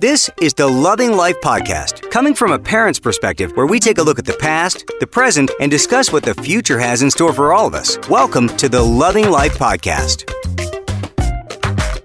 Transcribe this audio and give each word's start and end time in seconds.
This 0.00 0.30
is 0.40 0.54
the 0.54 0.68
Loving 0.68 1.16
Life 1.16 1.40
Podcast, 1.40 2.08
coming 2.12 2.32
from 2.32 2.52
a 2.52 2.58
parent's 2.58 3.00
perspective 3.00 3.56
where 3.56 3.66
we 3.66 3.80
take 3.80 3.98
a 3.98 4.02
look 4.04 4.20
at 4.20 4.24
the 4.24 4.34
past, 4.34 4.84
the 5.00 5.08
present, 5.08 5.50
and 5.58 5.72
discuss 5.72 6.12
what 6.12 6.22
the 6.22 6.34
future 6.34 6.78
has 6.78 7.02
in 7.02 7.10
store 7.10 7.32
for 7.32 7.52
all 7.52 7.66
of 7.66 7.74
us. 7.74 7.98
Welcome 8.08 8.46
to 8.58 8.68
the 8.68 8.80
Loving 8.80 9.28
Life 9.28 9.58
Podcast. 9.58 10.22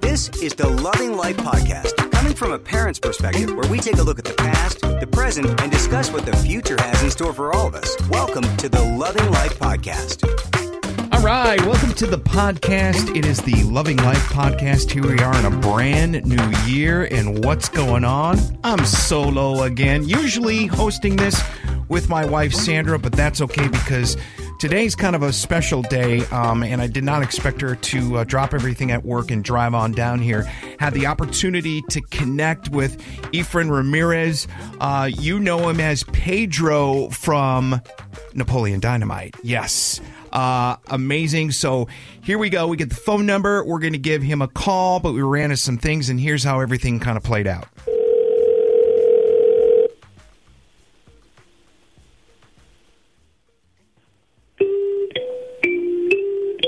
This 0.01 0.29
is 0.41 0.55
the 0.55 0.69
Loving 0.69 1.15
Life 1.15 1.37
Podcast, 1.37 2.11
coming 2.11 2.33
from 2.33 2.53
a 2.53 2.57
parent's 2.57 2.97
perspective 2.97 3.53
where 3.55 3.69
we 3.69 3.77
take 3.77 3.99
a 3.99 4.03
look 4.03 4.17
at 4.17 4.25
the 4.25 4.33
past, 4.33 4.81
the 4.81 5.05
present, 5.05 5.61
and 5.61 5.71
discuss 5.71 6.11
what 6.11 6.25
the 6.25 6.35
future 6.37 6.77
has 6.79 7.03
in 7.03 7.11
store 7.11 7.31
for 7.31 7.53
all 7.53 7.67
of 7.67 7.75
us. 7.75 7.95
Welcome 8.09 8.57
to 8.57 8.69
the 8.69 8.81
Loving 8.81 9.29
Life 9.29 9.59
Podcast. 9.59 10.52
Right, 11.23 11.65
welcome 11.65 11.93
to 11.93 12.05
the 12.05 12.17
podcast. 12.17 13.15
It 13.15 13.25
is 13.25 13.41
the 13.41 13.63
Loving 13.63 13.95
Life 13.95 14.27
podcast. 14.27 14.91
Here 14.91 15.07
we 15.07 15.17
are 15.19 15.33
in 15.39 15.45
a 15.45 15.57
brand 15.61 16.25
new 16.25 16.51
year, 16.65 17.05
and 17.05 17.45
what's 17.45 17.69
going 17.69 18.03
on? 18.03 18.37
I'm 18.65 18.85
solo 18.85 19.63
again, 19.63 20.03
usually 20.05 20.65
hosting 20.65 21.15
this 21.15 21.41
with 21.87 22.09
my 22.09 22.25
wife 22.25 22.53
Sandra, 22.53 22.99
but 22.99 23.13
that's 23.13 23.39
okay 23.39 23.69
because 23.69 24.17
today's 24.59 24.95
kind 24.95 25.15
of 25.15 25.23
a 25.23 25.31
special 25.31 25.81
day, 25.83 26.25
um, 26.25 26.61
and 26.61 26.81
I 26.81 26.87
did 26.87 27.05
not 27.05 27.23
expect 27.23 27.61
her 27.61 27.77
to 27.77 28.17
uh, 28.17 28.23
drop 28.25 28.53
everything 28.53 28.91
at 28.91 29.05
work 29.05 29.31
and 29.31 29.45
drive 29.45 29.73
on 29.73 29.93
down 29.93 30.19
here. 30.19 30.41
Had 30.77 30.93
the 30.93 31.05
opportunity 31.05 31.83
to 31.83 32.01
connect 32.01 32.67
with 32.67 33.01
Efren 33.31 33.71
Ramirez. 33.71 34.45
Uh, 34.81 35.09
you 35.09 35.39
know 35.39 35.69
him 35.69 35.79
as 35.79 36.03
Pedro 36.03 37.07
from 37.11 37.81
Napoleon 38.33 38.81
Dynamite. 38.81 39.37
Yes. 39.41 40.01
Uh, 40.33 40.77
amazing. 40.87 41.51
So 41.51 41.87
here 42.23 42.39
we 42.39 42.49
go. 42.49 42.67
We 42.67 42.75
get 42.75 42.89
the 42.89 42.95
phone 42.95 43.27
number. 43.27 43.63
We're 43.63 43.79
going 43.79 43.93
to 43.93 43.99
give 43.99 44.23
him 44.23 44.41
a 44.41 44.47
call, 44.47 44.99
but 44.99 45.13
we 45.13 45.21
ran 45.21 45.45
into 45.45 45.57
some 45.57 45.77
things, 45.77 46.09
and 46.09 46.19
here's 46.19 46.43
how 46.43 46.59
everything 46.59 46.99
kind 46.99 47.17
of 47.17 47.23
played 47.23 47.45
out. 47.45 47.67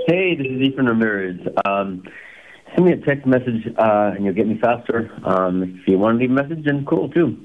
Hey, 0.07 0.35
this 0.35 0.45
is 0.45 0.61
Efren 0.61 0.87
Ramirez. 0.87 1.39
Um, 1.65 2.03
send 2.75 2.85
me 2.85 2.91
a 2.91 2.97
text 2.97 3.25
message 3.25 3.65
uh, 3.79 4.11
and 4.15 4.23
you'll 4.23 4.35
get 4.35 4.47
me 4.47 4.59
faster. 4.61 5.11
Um, 5.25 5.63
if 5.81 5.87
you 5.87 5.97
want 5.97 6.19
to 6.19 6.21
leave 6.21 6.29
a 6.29 6.33
message, 6.33 6.63
then 6.65 6.85
cool 6.85 7.09
too. 7.09 7.43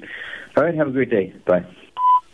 All 0.56 0.64
right, 0.64 0.74
have 0.74 0.88
a 0.88 0.90
great 0.90 1.08
day. 1.08 1.32
Bye. 1.46 1.64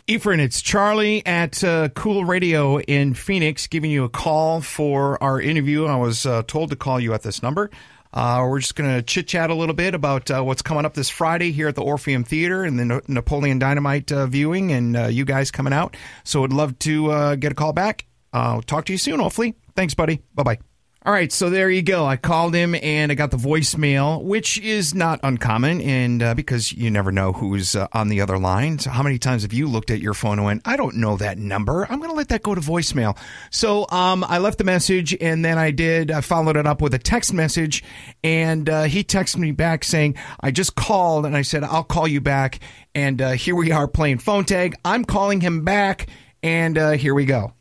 Efren, 0.07 0.39
it's 0.39 0.61
Charlie 0.61 1.25
at 1.25 1.61
uh, 1.65 1.89
Cool 1.89 2.23
Radio 2.23 2.79
in 2.79 3.13
Phoenix 3.13 3.67
giving 3.67 3.91
you 3.91 4.05
a 4.05 4.09
call 4.09 4.61
for 4.61 5.21
our 5.21 5.41
interview. 5.41 5.85
I 5.85 5.97
was 5.97 6.25
uh, 6.25 6.43
told 6.47 6.69
to 6.69 6.77
call 6.77 6.97
you 6.97 7.13
at 7.13 7.23
this 7.23 7.43
number. 7.43 7.69
Uh, 8.13 8.47
we're 8.49 8.59
just 8.59 8.75
going 8.75 8.89
to 8.89 9.01
chit 9.01 9.27
chat 9.27 9.49
a 9.49 9.53
little 9.53 9.75
bit 9.75 9.93
about 9.93 10.31
uh, 10.31 10.41
what's 10.41 10.61
coming 10.61 10.85
up 10.85 10.93
this 10.93 11.09
Friday 11.09 11.51
here 11.51 11.67
at 11.67 11.75
the 11.75 11.83
Orpheum 11.83 12.23
Theater 12.23 12.63
and 12.63 12.79
the 12.79 12.85
Na- 12.85 13.01
Napoleon 13.09 13.59
Dynamite 13.59 14.09
uh, 14.13 14.27
viewing, 14.27 14.71
and 14.71 14.95
uh, 14.95 15.07
you 15.07 15.25
guys 15.25 15.51
coming 15.51 15.73
out. 15.73 15.97
So 16.23 16.45
I'd 16.45 16.53
love 16.53 16.79
to 16.79 17.35
get 17.35 17.51
a 17.51 17.55
call 17.55 17.73
back. 17.73 18.05
Talk 18.31 18.85
to 18.85 18.93
you 18.93 18.97
soon, 18.97 19.19
hopefully. 19.19 19.55
Thanks, 19.75 19.93
buddy. 19.93 20.21
Bye 20.33 20.43
bye. 20.43 20.59
All 21.07 21.13
right, 21.13 21.31
so 21.31 21.49
there 21.49 21.69
you 21.69 21.83
go. 21.83 22.05
I 22.05 22.17
called 22.17 22.53
him 22.53 22.75
and 22.75 23.13
I 23.13 23.15
got 23.15 23.31
the 23.31 23.37
voicemail, 23.37 24.21
which 24.21 24.59
is 24.59 24.93
not 24.93 25.21
uncommon, 25.23 25.79
and 25.79 26.21
uh, 26.21 26.33
because 26.33 26.73
you 26.73 26.91
never 26.91 27.13
know 27.13 27.31
who's 27.31 27.77
uh, 27.77 27.87
on 27.93 28.09
the 28.09 28.19
other 28.19 28.37
line. 28.37 28.77
So 28.77 28.89
how 28.89 29.03
many 29.03 29.17
times 29.17 29.43
have 29.43 29.53
you 29.53 29.69
looked 29.69 29.89
at 29.89 30.01
your 30.01 30.13
phone 30.13 30.37
and 30.37 30.43
went, 30.43 30.63
"I 30.65 30.75
don't 30.75 30.97
know 30.97 31.15
that 31.15 31.37
number. 31.37 31.87
I'm 31.89 31.99
going 31.99 32.09
to 32.09 32.15
let 32.17 32.27
that 32.27 32.43
go 32.43 32.53
to 32.53 32.59
voicemail." 32.59 33.17
So 33.51 33.87
um, 33.89 34.25
I 34.25 34.39
left 34.39 34.57
the 34.57 34.65
message, 34.65 35.15
and 35.21 35.45
then 35.45 35.57
I 35.57 35.71
did. 35.71 36.11
I 36.11 36.19
followed 36.19 36.57
it 36.57 36.67
up 36.67 36.81
with 36.81 36.93
a 36.93 36.99
text 36.99 37.33
message, 37.33 37.85
and 38.21 38.69
uh, 38.69 38.83
he 38.83 39.01
texted 39.05 39.37
me 39.37 39.53
back 39.53 39.85
saying, 39.85 40.15
"I 40.41 40.51
just 40.51 40.75
called," 40.75 41.25
and 41.25 41.37
I 41.37 41.41
said, 41.43 41.63
"I'll 41.63 41.85
call 41.85 42.09
you 42.09 42.19
back." 42.19 42.59
And 42.93 43.21
uh, 43.21 43.31
here 43.31 43.55
we 43.55 43.71
are 43.71 43.87
playing 43.87 44.17
phone 44.17 44.43
tag. 44.43 44.75
I'm 44.83 45.05
calling 45.05 45.39
him 45.39 45.63
back, 45.63 46.07
and 46.43 46.77
uh, 46.77 46.91
here 46.91 47.13
we 47.13 47.23
go. 47.23 47.53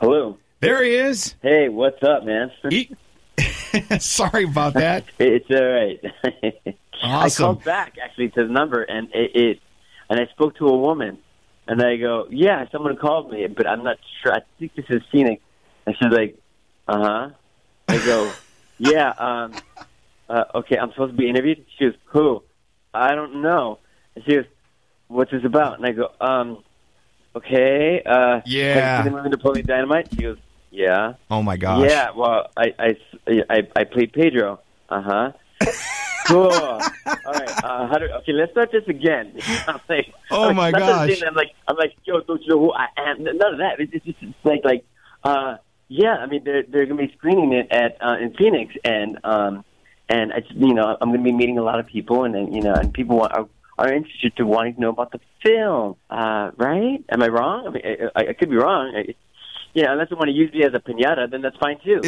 Hello. 0.00 0.39
There 0.60 0.82
he 0.84 0.94
is. 0.94 1.34
Hey, 1.42 1.68
what's 1.68 2.02
up, 2.02 2.24
man? 2.24 2.50
He- 2.70 2.94
Sorry 3.98 4.44
about 4.44 4.74
that. 4.74 5.04
it's 5.18 5.50
all 5.50 5.66
right. 5.66 6.76
Awesome. 7.02 7.44
I 7.44 7.46
called 7.46 7.64
back 7.64 7.96
actually 8.02 8.28
to 8.28 8.42
the 8.46 8.52
number 8.52 8.82
and 8.82 9.08
it, 9.14 9.30
it 9.34 9.60
and 10.10 10.20
I 10.20 10.26
spoke 10.26 10.56
to 10.56 10.66
a 10.68 10.76
woman 10.76 11.16
and 11.66 11.80
I 11.82 11.96
go, 11.96 12.26
yeah, 12.28 12.66
someone 12.70 12.94
called 12.98 13.30
me, 13.32 13.46
but 13.46 13.66
I'm 13.66 13.82
not 13.82 13.96
sure. 14.22 14.34
I 14.34 14.40
think 14.58 14.74
this 14.74 14.84
is 14.90 15.00
Phoenix. 15.10 15.42
And 15.86 15.96
she's 15.96 16.12
like, 16.12 16.36
uh 16.86 16.98
huh. 16.98 17.30
I 17.88 17.96
go, 18.04 18.30
yeah. 18.76 19.14
Um, 19.16 19.54
uh, 20.28 20.44
okay, 20.56 20.76
I'm 20.76 20.90
supposed 20.90 21.12
to 21.12 21.16
be 21.16 21.26
interviewed. 21.26 21.64
She 21.78 21.86
goes, 21.86 21.94
who? 22.04 22.42
I 22.92 23.14
don't 23.14 23.40
know. 23.40 23.78
And 24.14 24.22
she 24.26 24.34
goes, 24.34 24.44
what's 25.08 25.30
this 25.30 25.42
about? 25.46 25.78
And 25.78 25.86
I 25.86 25.92
go, 25.92 26.10
um, 26.20 26.62
okay. 27.34 28.02
Uh, 28.04 28.42
Yeah. 28.44 28.74
Have 28.74 29.06
you 29.06 29.10
seen 29.10 29.12
the 29.12 29.16
movie 29.22 29.28
Napoleon 29.30 29.64
Dynamite? 29.66 30.08
She 30.10 30.20
goes, 30.20 30.36
yeah. 30.70 31.14
Oh 31.30 31.42
my 31.42 31.56
gosh. 31.56 31.88
Yeah, 31.88 32.10
well, 32.16 32.46
I 32.56 32.74
I 32.78 32.96
I, 33.48 33.68
I 33.76 33.84
played 33.84 34.12
Pedro. 34.12 34.60
Uh 34.88 35.02
huh. 35.02 35.32
cool. 36.26 36.50
All 36.50 36.80
right. 37.32 37.64
Uh, 37.64 37.86
how 37.88 37.98
do, 37.98 38.06
okay, 38.06 38.32
let's 38.32 38.52
start 38.52 38.70
this 38.72 38.86
again. 38.88 39.32
I'm 39.66 39.80
like, 39.88 40.12
Oh, 40.30 40.48
I'm 40.48 40.56
my 40.56 40.70
like, 40.70 40.80
not 40.80 41.08
gosh. 41.08 41.22
I'm 41.22 41.34
like, 41.34 41.52
I'm 41.68 41.76
like, 41.76 41.94
yo, 42.04 42.20
don't 42.20 42.40
you 42.42 42.48
know 42.48 42.58
who 42.60 42.72
I 42.72 42.86
am? 42.96 43.24
None 43.24 43.34
of 43.52 43.58
that. 43.58 43.78
It's 43.78 43.92
just 43.92 44.06
it's 44.20 44.34
like, 44.44 44.60
like, 44.64 44.84
uh, 45.24 45.56
yeah. 45.88 46.16
I 46.16 46.26
mean, 46.26 46.44
they're 46.44 46.62
they're 46.62 46.86
gonna 46.86 47.06
be 47.06 47.12
screening 47.16 47.52
it 47.52 47.68
at 47.70 47.96
uh, 48.00 48.16
in 48.20 48.34
Phoenix, 48.34 48.74
and 48.84 49.18
um, 49.24 49.64
and 50.08 50.32
I 50.32 50.40
just, 50.40 50.54
you 50.54 50.74
know, 50.74 50.96
I'm 51.00 51.10
gonna 51.10 51.22
be 51.22 51.32
meeting 51.32 51.58
a 51.58 51.62
lot 51.62 51.78
of 51.80 51.86
people, 51.86 52.24
and 52.24 52.34
then 52.34 52.52
you 52.52 52.62
know, 52.62 52.74
and 52.74 52.92
people 52.92 53.16
want, 53.16 53.32
are 53.32 53.48
are 53.78 53.92
interested 53.92 54.36
to 54.36 54.46
wanting 54.46 54.74
to 54.74 54.80
know 54.80 54.90
about 54.90 55.12
the 55.12 55.20
film. 55.44 55.96
Uh, 56.10 56.50
right? 56.56 57.02
Am 57.08 57.22
I 57.22 57.28
wrong? 57.28 57.66
I 57.66 57.70
mean, 57.70 57.82
I, 57.84 58.20
I, 58.20 58.28
I 58.28 58.32
could 58.34 58.50
be 58.50 58.56
wrong. 58.56 58.94
I, 58.94 59.14
yeah, 59.72 59.92
unless 59.92 60.08
they 60.08 60.16
want 60.16 60.28
to 60.28 60.34
use 60.34 60.52
me 60.52 60.64
as 60.64 60.74
a 60.74 60.80
pinata, 60.80 61.30
then 61.30 61.42
that's 61.42 61.56
fine 61.58 61.78
too. 61.84 62.00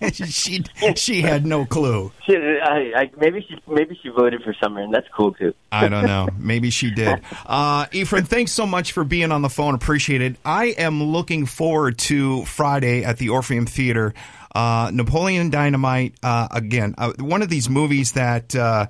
But 0.00 0.14
she 0.14 0.62
she 0.94 1.20
had 1.20 1.44
no 1.44 1.66
clue. 1.66 2.12
she, 2.26 2.36
I, 2.36 2.92
I, 2.94 3.10
maybe 3.18 3.44
she 3.48 3.56
maybe 3.66 3.98
she 4.00 4.08
voted 4.10 4.42
for 4.42 4.54
Summer, 4.62 4.80
and 4.80 4.94
that's 4.94 5.08
cool 5.16 5.32
too. 5.34 5.52
I 5.72 5.88
don't 5.88 6.06
know. 6.06 6.28
Maybe 6.38 6.70
she 6.70 6.90
did. 6.90 7.20
Uh, 7.44 7.86
Efren, 7.86 8.26
thanks 8.26 8.52
so 8.52 8.66
much 8.66 8.92
for 8.92 9.04
being 9.04 9.32
on 9.32 9.42
the 9.42 9.50
phone. 9.50 9.74
Appreciate 9.74 10.22
it. 10.22 10.36
I 10.44 10.66
am 10.78 11.02
looking 11.02 11.44
forward 11.44 11.98
to 11.98 12.44
Friday 12.46 13.04
at 13.04 13.18
the 13.18 13.28
Orpheum 13.28 13.66
Theater. 13.66 14.14
Uh, 14.54 14.90
Napoleon 14.92 15.50
Dynamite, 15.50 16.14
uh, 16.22 16.48
again, 16.50 16.94
uh, 16.96 17.12
one 17.18 17.42
of 17.42 17.50
these 17.50 17.68
movies 17.68 18.12
that 18.12 18.56
uh, 18.56 18.86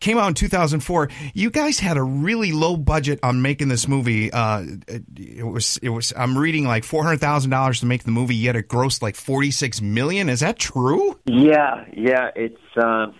came 0.00 0.18
out 0.18 0.28
in 0.28 0.34
2004. 0.34 1.08
You 1.34 1.50
guys 1.50 1.78
had 1.78 1.96
a 1.96 2.02
really 2.02 2.52
low 2.52 2.76
budget 2.76 3.18
on 3.22 3.42
making 3.42 3.68
this 3.68 3.88
movie. 3.88 4.32
Uh, 4.32 4.64
it, 4.88 5.02
it 5.16 5.46
was, 5.46 5.78
it 5.82 5.90
was. 5.90 6.12
I'm 6.16 6.36
reading 6.36 6.64
like 6.64 6.84
four 6.84 7.02
hundred 7.02 7.20
thousand 7.20 7.50
dollars 7.50 7.80
to 7.80 7.86
make 7.86 8.04
the 8.04 8.10
movie, 8.10 8.36
yet 8.36 8.56
it 8.56 8.68
grossed 8.68 9.02
like 9.02 9.16
46 9.16 9.80
million. 9.80 10.28
Is 10.28 10.40
that 10.40 10.58
true? 10.58 11.18
Yeah, 11.26 11.84
yeah. 11.92 12.30
It's. 12.34 12.60
Um, 12.76 13.14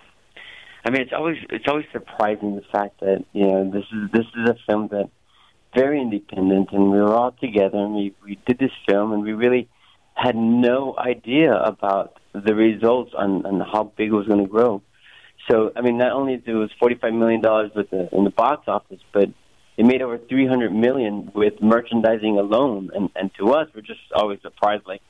I 0.84 0.90
mean, 0.90 1.02
it's 1.02 1.12
always 1.12 1.38
it's 1.50 1.64
always 1.66 1.86
surprising 1.92 2.56
the 2.56 2.62
fact 2.70 3.00
that 3.00 3.24
you 3.32 3.46
know 3.46 3.70
this 3.70 3.84
is 3.92 4.10
this 4.12 4.26
is 4.36 4.48
a 4.48 4.56
film 4.66 4.88
that 4.92 5.10
very 5.74 6.00
independent, 6.00 6.70
and 6.72 6.90
we 6.90 6.98
were 6.98 7.12
all 7.12 7.32
together, 7.32 7.78
and 7.78 7.94
we 7.94 8.14
we 8.24 8.38
did 8.46 8.58
this 8.58 8.70
film, 8.88 9.12
and 9.12 9.22
we 9.22 9.32
really 9.32 9.68
had 10.14 10.34
no 10.34 10.96
idea 10.96 11.54
about 11.54 12.18
the 12.32 12.54
results 12.54 13.12
on, 13.16 13.44
on 13.44 13.60
how 13.60 13.92
big 13.96 14.08
it 14.08 14.12
was 14.12 14.26
going 14.26 14.42
to 14.42 14.48
grow. 14.48 14.82
So, 15.50 15.72
I 15.76 15.80
mean, 15.80 15.98
not 15.98 16.12
only 16.12 16.36
did 16.36 16.48
it 16.48 16.54
was 16.54 16.70
forty-five 16.78 17.12
million 17.12 17.40
dollars 17.40 17.70
with 17.74 17.90
the 17.90 18.08
in 18.12 18.24
the 18.24 18.30
box 18.30 18.66
office, 18.66 19.00
but 19.12 19.28
it 19.76 19.84
made 19.84 20.02
over 20.02 20.18
three 20.18 20.46
hundred 20.46 20.72
million 20.72 21.30
with 21.34 21.60
merchandising 21.62 22.38
alone. 22.38 22.90
And 22.94 23.10
and 23.14 23.30
to 23.38 23.52
us, 23.52 23.68
we're 23.74 23.82
just 23.82 24.00
always 24.14 24.40
surprised, 24.42 24.86
like, 24.86 25.02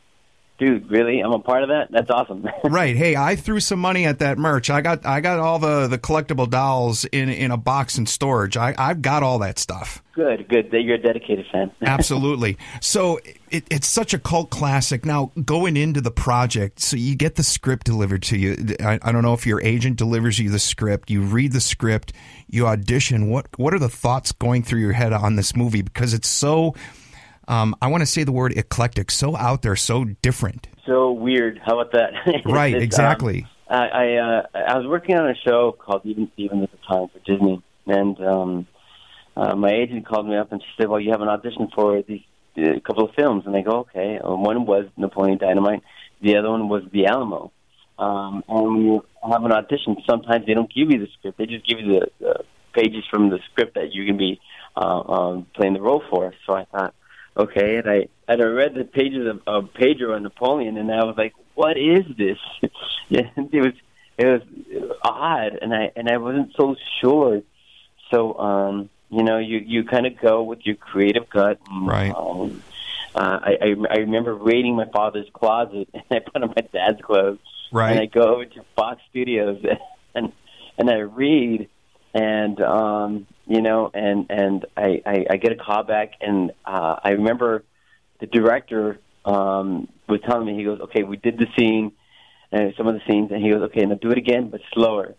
dude, 0.59 0.91
really? 0.91 1.21
I'm 1.21 1.33
a 1.33 1.39
part 1.39 1.63
of 1.63 1.69
that. 1.69 1.89
That's 1.91 2.11
awesome. 2.11 2.49
right. 2.65 2.97
Hey, 2.97 3.17
I 3.17 3.37
threw 3.37 3.61
some 3.61 3.79
money 3.79 4.05
at 4.07 4.21
that 4.21 4.39
merch. 4.39 4.71
I 4.71 4.81
got 4.81 5.05
I 5.07 5.21
got 5.21 5.39
all 5.39 5.59
the 5.59 5.87
the 5.89 5.99
collectible 5.99 6.49
dolls 6.49 7.05
in 7.05 7.29
in 7.29 7.51
a 7.51 7.57
box 7.57 7.99
in 7.99 8.07
storage. 8.07 8.57
I 8.57 8.75
I've 8.79 9.03
got 9.03 9.23
all 9.23 9.39
that 9.41 9.59
stuff. 9.59 10.03
Good, 10.15 10.49
good. 10.49 10.71
That 10.71 10.83
You're 10.83 10.95
a 10.95 11.03
dedicated 11.03 11.47
fan. 11.53 11.71
Absolutely. 11.83 12.57
So 12.81 13.19
it, 13.51 13.67
it's 13.71 13.87
such 13.87 14.15
a 14.15 14.19
cult 14.19 14.51
classic. 14.51 15.05
Now 15.05 15.31
going 15.45 15.77
into 15.77 16.01
the 16.01 16.11
project, 16.11 16.81
so 16.81 16.97
you 16.97 17.17
get 17.17 17.35
the 17.35 17.43
script 17.43 17.85
delivered 17.85 18.23
to 18.25 18.39
you. 18.39 18.77
I, 18.81 18.99
I 19.03 19.13
don't 19.13 19.23
know 19.23 19.35
if 19.35 19.47
your 19.47 19.61
agent 19.63 19.97
delivers 19.97 20.39
you 20.39 20.51
the 20.51 20.59
script. 20.59 21.11
You 21.11 21.23
read 21.23 21.53
the 21.53 21.61
script. 21.61 22.13
You 22.49 22.67
audition. 22.67 23.29
What 23.29 23.47
what 23.59 23.75
are 23.75 23.79
the 23.79 23.89
thoughts 23.91 24.33
going 24.33 24.63
through 24.63 24.81
your 24.81 24.93
head 24.93 25.13
on 25.13 25.37
this 25.37 25.55
movie? 25.55 25.83
Because 25.83 26.15
it's 26.15 26.29
so. 26.29 26.75
Um, 27.49 27.77
I 27.81 27.89
want 27.89 28.03
to 28.03 28.07
say 28.07 28.25
the 28.25 28.33
word 28.33 28.57
eclectic, 28.57 29.11
so 29.11 29.37
out 29.37 29.63
there, 29.63 29.77
so 29.77 30.05
different. 30.05 30.69
So 30.87 31.13
weird. 31.13 31.61
How 31.65 31.79
about 31.79 31.93
that? 31.93 32.43
Right, 32.45 32.75
um, 32.75 32.83
exactly. 32.83 33.47
I 33.69 33.75
I, 33.75 34.15
uh, 34.17 34.43
I 34.55 34.79
was 34.79 34.87
working 34.87 35.17
on 35.17 35.29
a 35.29 35.35
show 35.35 35.73
called 35.73 36.03
Even 36.05 36.31
Stevens 36.35 36.65
at 36.65 36.71
the 36.71 36.79
time 36.89 37.09
for 37.09 37.19
Disney, 37.21 37.63
and 37.87 38.21
um, 38.21 38.67
uh, 39.37 39.55
my 39.55 39.71
agent 39.71 40.07
called 40.07 40.29
me 40.29 40.37
up 40.37 40.53
and 40.53 40.63
she 40.63 40.69
said, 40.77 40.89
"Well, 40.89 41.01
you 41.01 41.11
have 41.11 41.21
an 41.21 41.29
audition 41.29 41.69
for 41.75 42.03
these 42.03 42.23
a 42.57 42.81
couple 42.81 43.05
of 43.05 43.15
films." 43.15 43.45
And 43.47 43.57
I 43.57 43.63
go, 43.63 43.81
"Okay." 43.81 44.19
Uh, 44.19 44.35
one 44.35 44.67
was 44.67 44.87
Napoleon 44.97 45.39
Dynamite. 45.39 45.83
The 46.23 46.37
other 46.37 46.51
one 46.51 46.69
was 46.69 46.85
The 46.93 47.07
Alamo. 47.07 47.53
Um, 47.99 48.45
and 48.49 48.65
when 48.65 48.83
you 48.83 49.05
have 49.31 49.45
an 49.45 49.53
audition, 49.53 49.97
sometimes 50.09 50.47
they 50.47 50.55
don't 50.55 50.73
give 50.73 50.91
you 50.91 50.99
the 50.99 51.09
script; 51.19 51.39
they 51.39 51.47
just 51.47 51.67
give 51.67 51.81
you 51.81 52.01
the, 52.01 52.11
the 52.21 52.45
pages 52.73 53.05
from 53.11 53.31
the 53.31 53.39
script 53.51 53.75
that 53.75 53.93
you 53.93 54.05
can 54.07 54.17
be 54.17 54.41
uh, 54.77 55.01
um, 55.01 55.47
playing 55.55 55.75
the 55.75 55.81
role 55.81 56.03
for. 56.11 56.35
So 56.47 56.55
I 56.55 56.65
thought, 56.67 56.95
okay, 57.37 57.77
and 57.77 57.89
I 57.91 58.09
and 58.29 58.43
I 58.43 58.47
read 58.47 58.75
the 58.75 58.85
pages 58.85 59.27
of, 59.27 59.43
of 59.47 59.75
Pedro 59.75 60.15
and 60.15 60.23
Napoleon, 60.25 60.77
and 60.77 60.91
I 60.91 61.05
was 61.05 61.17
like, 61.17 61.35
what 61.55 61.77
is 61.77 62.05
this? 62.17 62.39
yeah, 63.09 63.31
it 63.37 63.61
was 63.61 63.73
it 64.19 64.27
was 64.27 64.43
odd, 65.03 65.59
and 65.61 65.75
I 65.75 65.93
and 65.97 66.09
I 66.09 66.17
wasn't 66.17 66.55
so 66.57 66.77
sure. 67.01 67.43
So 68.11 68.39
um, 68.39 68.91
you 69.11 69.23
know, 69.23 69.39
you 69.39 69.59
you 69.59 69.85
kind 69.85 70.07
of 70.07 70.19
go 70.19 70.43
with 70.43 70.65
your 70.67 70.77
creative 70.77 71.29
gut. 71.29 71.59
And, 71.71 71.87
Right. 71.87 72.15
Um, 72.15 72.63
uh, 73.15 73.41
I, 73.43 73.57
I 73.63 73.75
I 73.91 73.97
remember 74.01 74.35
raiding 74.35 74.77
my 74.77 74.85
father's 74.87 75.29
closet, 75.33 75.89
and 75.95 76.05
I 76.11 76.19
put 76.19 76.43
on 76.43 76.49
my 76.55 76.63
dad's 76.73 77.01
clothes, 77.01 77.39
Right. 77.73 77.93
and 77.93 78.01
I 78.01 78.07
go 78.07 78.35
over 78.35 78.45
to 78.45 78.63
Fox 78.75 79.01
Studios, 79.11 79.65
and 80.15 80.33
and 80.79 80.91
I 80.91 80.99
read, 80.99 81.69
and 82.17 82.61
um, 82.63 83.27
you 83.47 83.61
know, 83.61 83.91
and 83.93 84.27
and 84.31 84.65
I, 84.77 85.03
I 85.05 85.27
I 85.31 85.37
get 85.37 85.53
a 85.53 85.57
call 85.57 85.83
back, 85.85 86.13
and 86.23 86.51
uh, 86.65 86.97
I 87.05 87.11
remember 87.11 87.63
the 88.21 88.27
director 88.27 88.99
um, 89.27 89.89
was 90.09 90.21
telling 90.27 90.47
me, 90.47 90.57
he 90.57 90.65
goes, 90.65 90.81
okay, 90.81 91.03
we 91.03 91.19
did 91.19 91.39
the 91.39 91.47
scene, 91.59 91.93
and 92.51 92.73
some 92.79 92.87
of 92.87 92.95
the 92.95 93.03
scenes, 93.07 93.31
and 93.33 93.43
he 93.43 93.51
goes, 93.51 93.63
okay, 93.65 93.85
now 93.85 93.97
do 93.97 94.11
it 94.11 94.19
again, 94.19 94.49
but 94.49 94.61
slower. 94.73 95.15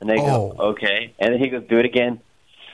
And 0.00 0.12
I 0.12 0.16
go, 0.16 0.54
Oh. 0.58 0.68
okay, 0.72 1.14
and 1.18 1.32
then 1.32 1.40
he 1.40 1.48
goes, 1.48 1.64
do 1.68 1.78
it 1.78 1.84
again, 1.84 2.20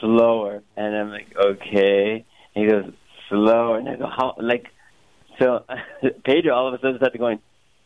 slower, 0.01 0.63
and 0.77 0.95
I'm 0.95 1.11
like, 1.11 1.35
okay, 1.35 2.25
and 2.55 2.65
he 2.65 2.71
goes, 2.71 2.93
slower, 3.31 3.79
and 3.79 3.89
I 3.89 3.97
go, 3.97 4.07
how, 4.07 4.35
like, 4.39 4.67
so 5.39 5.65
Pedro 6.25 6.55
all 6.55 6.69
of 6.69 6.75
a 6.75 6.79
sudden 6.79 6.99
started 6.99 7.19
going, 7.19 7.39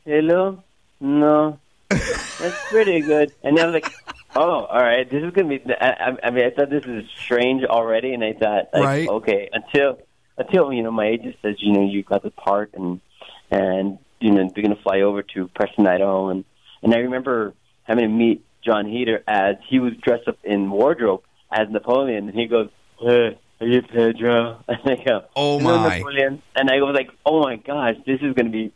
hello, 0.04 0.64
no, 0.98 1.60
that's 1.90 2.68
pretty 2.70 3.02
good, 3.02 3.32
and 3.44 3.56
I 3.60 3.66
was 3.66 3.74
like. 3.74 4.15
Oh, 4.36 4.64
all 4.66 4.82
right. 4.82 5.08
This 5.10 5.22
is 5.22 5.32
gonna 5.32 5.48
be. 5.48 5.62
I, 5.80 5.86
I- 6.12 6.26
I 6.26 6.30
mean, 6.30 6.44
I 6.44 6.50
thought 6.50 6.70
this 6.70 6.84
is 6.84 7.04
strange 7.24 7.64
already, 7.64 8.12
and 8.12 8.22
I 8.22 8.32
thought, 8.34 8.68
like, 8.72 8.84
Right. 8.84 9.08
okay, 9.08 9.48
until 9.52 9.98
until 10.38 10.72
you 10.72 10.82
know 10.82 10.90
my 10.90 11.06
agent 11.06 11.36
says 11.42 11.56
you 11.58 11.72
know 11.72 11.82
you 11.88 12.02
got 12.02 12.22
the 12.22 12.30
part 12.30 12.72
and 12.74 13.00
and 13.50 13.98
you 14.20 14.30
know 14.32 14.50
they're 14.54 14.62
gonna 14.62 14.76
fly 14.82 15.00
over 15.00 15.22
to 15.22 15.48
Preston, 15.54 15.86
Idaho, 15.86 16.28
and 16.28 16.44
and 16.82 16.94
I 16.94 16.98
remember 16.98 17.54
having 17.84 18.04
to 18.04 18.08
meet 18.08 18.44
Jon 18.62 18.86
Heder 18.86 19.22
as 19.26 19.56
he 19.68 19.78
was 19.78 19.94
dressed 20.02 20.28
up 20.28 20.36
in 20.44 20.70
wardrobe 20.70 21.22
as 21.50 21.68
Napoleon, 21.70 22.28
and 22.28 22.38
he 22.38 22.46
goes, 22.46 22.68
"Hey, 23.00 23.38
are 23.60 23.66
you 23.66 23.80
Pedro?" 23.82 24.62
And 24.68 24.80
I 24.84 25.02
go, 25.02 25.24
Oh, 25.34 25.58
my." 25.60 25.96
Napoleon," 25.98 26.42
and 26.54 26.70
I 26.70 26.76
was 26.82 26.94
like, 26.94 27.08
"Oh 27.24 27.40
my 27.42 27.56
gosh, 27.56 27.94
this 28.06 28.20
is 28.20 28.34
gonna 28.34 28.50
be." 28.50 28.72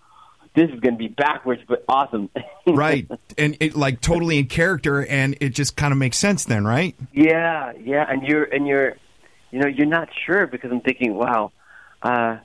This 0.55 0.69
is 0.71 0.81
going 0.81 0.95
to 0.95 0.99
be 0.99 1.09
backwards, 1.09 1.63
but 1.69 1.85
awesome. 1.89 2.29
right. 2.67 3.09
And 3.39 3.57
it 3.61 3.77
like 3.77 4.01
totally 4.01 4.39
in 4.39 4.47
character, 4.47 5.07
and 5.07 5.37
it 5.41 5.51
just 5.51 5.77
kind 5.77 5.93
of 5.93 5.99
makes 5.99 6.19
sense 6.19 6.45
then, 6.45 6.67
right? 6.67 6.97
Yeah, 7.13 7.73
yeah, 7.81 8.05
and 8.09 8.23
you're 8.23 8.45
and 8.45 8.67
you're, 8.67 8.97
you 9.53 9.61
know, 9.61 9.69
you're 9.69 9.87
not 9.87 10.09
sure 10.27 10.47
because 10.49 10.73
I'm 10.73 10.81
thinking, 10.81 11.15
wow, 11.15 11.53
uh, 12.03 12.39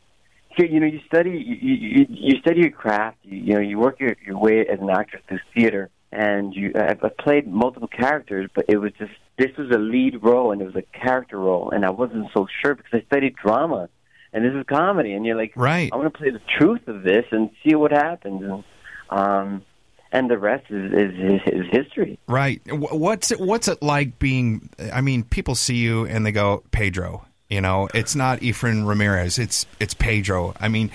you, 0.57 0.67
you 0.67 0.79
know, 0.79 0.85
you 0.85 0.99
study 1.07 1.31
you, 1.31 1.73
you 1.73 2.05
you 2.09 2.39
study 2.39 2.61
your 2.61 2.71
craft, 2.71 3.17
you, 3.23 3.37
you 3.37 3.53
know, 3.53 3.59
you 3.59 3.79
work 3.79 3.99
your 3.99 4.15
your 4.25 4.37
way 4.37 4.59
as 4.61 4.79
an 4.79 4.89
actress 4.89 5.23
through 5.27 5.39
theater, 5.53 5.89
and 6.11 6.53
you 6.53 6.73
I've, 6.75 7.03
I've 7.03 7.17
played 7.17 7.47
multiple 7.47 7.87
characters, 7.87 8.49
but 8.53 8.65
it 8.67 8.77
was 8.77 8.91
just 8.99 9.13
this 9.37 9.51
was 9.57 9.69
a 9.71 9.79
lead 9.79 10.23
role 10.23 10.51
and 10.51 10.61
it 10.61 10.65
was 10.65 10.75
a 10.75 10.97
character 10.97 11.39
role, 11.39 11.71
and 11.71 11.85
I 11.85 11.89
wasn't 11.89 12.27
so 12.33 12.47
sure 12.61 12.75
because 12.75 12.93
I 12.93 13.05
studied 13.07 13.35
drama, 13.35 13.89
and 14.35 14.43
this 14.43 14.53
is 14.53 14.65
comedy, 14.67 15.13
and 15.13 15.25
you're 15.25 15.37
like, 15.37 15.53
Right. 15.55 15.89
I 15.93 15.95
want 15.95 16.13
to 16.13 16.17
play 16.17 16.29
the 16.29 16.41
truth 16.59 16.87
of 16.87 17.03
this 17.03 17.25
and 17.31 17.49
see 17.63 17.73
what 17.73 17.91
happens, 17.91 18.43
and 18.43 18.63
um, 19.09 19.63
and 20.11 20.29
the 20.29 20.37
rest 20.37 20.65
is 20.69 20.91
is, 20.91 21.41
is 21.47 21.65
history. 21.71 22.19
Right. 22.27 22.61
What's 22.69 23.31
it, 23.31 23.39
what's 23.39 23.69
it 23.69 23.81
like 23.81 24.19
being? 24.19 24.69
I 24.93 24.99
mean, 24.99 25.23
people 25.23 25.55
see 25.55 25.77
you 25.77 26.05
and 26.05 26.25
they 26.25 26.33
go 26.33 26.63
Pedro. 26.71 27.25
You 27.49 27.61
know, 27.61 27.87
it's 27.93 28.15
not 28.15 28.41
Efren 28.41 28.85
Ramirez. 28.85 29.39
It's 29.39 29.65
it's 29.79 29.93
Pedro. 29.93 30.53
I 30.59 30.67
mean, 30.67 30.91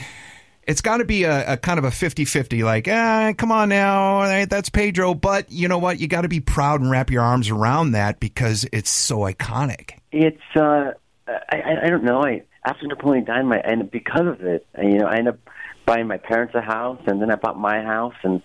it's 0.65 0.83
got 0.83 0.99
to 0.99 1.07
be 1.07 1.25
a, 1.25 1.55
a 1.55 1.57
kind 1.57 1.79
of 1.79 1.85
a 1.85 1.91
50-50, 1.91 2.63
Like, 2.63 2.89
ah, 2.89 3.33
come 3.39 3.51
on 3.51 3.71
now, 3.71 4.21
eh, 4.23 4.45
that's 4.45 4.69
Pedro. 4.69 5.15
But 5.15 5.51
you 5.51 5.67
know 5.67 5.79
what? 5.79 5.99
You 5.99 6.09
got 6.09 6.23
to 6.23 6.29
be 6.29 6.41
proud 6.41 6.81
and 6.83 6.91
wrap 6.91 7.11
your 7.11 7.23
arms 7.23 7.49
around 7.49 7.93
that 7.93 8.21
because 8.21 8.67
it's 8.73 8.91
so 8.91 9.21
iconic. 9.21 9.93
It's 10.13 10.43
uh, 10.57 10.93
I, 11.27 11.57
I 11.57 11.85
I 11.85 11.89
don't 11.89 12.05
know. 12.05 12.23
I 12.23 12.43
after 12.65 12.87
Napoleon 12.87 13.25
Dynamite, 13.25 13.63
and 13.65 13.91
because 13.91 14.27
of 14.27 14.43
it, 14.43 14.67
you 14.83 14.99
know, 14.99 15.07
I 15.07 15.17
ended 15.17 15.35
up 15.35 15.41
buying 15.87 16.07
my 16.07 16.19
parents 16.19 16.55
a 16.55 16.61
house, 16.61 17.01
and 17.07 17.21
then 17.21 17.31
I 17.31 17.37
bought 17.37 17.59
my 17.59 17.83
house, 17.83 18.15
and 18.23 18.43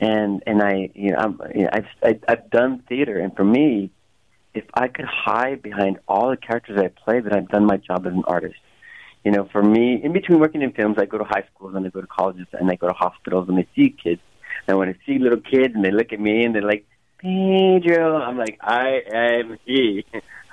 and 0.00 0.42
and 0.46 0.62
I, 0.62 0.90
you 0.94 1.12
know, 1.12 1.18
I'm, 1.18 1.40
you 1.54 1.62
know 1.62 1.70
I've 1.72 1.86
I, 2.02 2.18
I've 2.28 2.50
done 2.50 2.82
theater, 2.88 3.18
and 3.18 3.34
for 3.36 3.44
me, 3.44 3.90
if 4.54 4.64
I 4.74 4.88
could 4.88 5.04
hide 5.04 5.62
behind 5.62 5.98
all 6.08 6.30
the 6.30 6.36
characters 6.36 6.80
I 6.80 6.88
play, 6.88 7.20
then 7.20 7.32
I've 7.34 7.48
done 7.48 7.66
my 7.66 7.76
job 7.76 8.06
as 8.06 8.12
an 8.12 8.24
artist. 8.26 8.56
You 9.24 9.32
know, 9.32 9.48
for 9.52 9.62
me, 9.62 10.00
in 10.02 10.12
between 10.12 10.40
working 10.40 10.62
in 10.62 10.72
films, 10.72 10.96
I 10.98 11.04
go 11.04 11.18
to 11.18 11.24
high 11.24 11.44
schools 11.54 11.74
and 11.74 11.86
I 11.86 11.90
go 11.90 12.00
to 12.00 12.06
colleges 12.06 12.46
and 12.52 12.70
I 12.70 12.76
go 12.76 12.88
to 12.88 12.94
hospitals 12.94 13.48
and 13.48 13.58
I 13.58 13.66
see 13.76 13.90
kids. 13.90 14.22
And 14.66 14.78
when 14.78 14.88
I 14.88 14.94
see 15.06 15.18
little 15.18 15.40
kids 15.40 15.74
and 15.74 15.84
they 15.84 15.90
look 15.90 16.12
at 16.12 16.20
me 16.20 16.44
and 16.44 16.54
they're 16.54 16.62
like, 16.62 16.86
Pedro, 17.18 18.16
I'm 18.16 18.38
like, 18.38 18.58
I 18.62 19.00
am 19.12 19.58
he. 19.66 20.06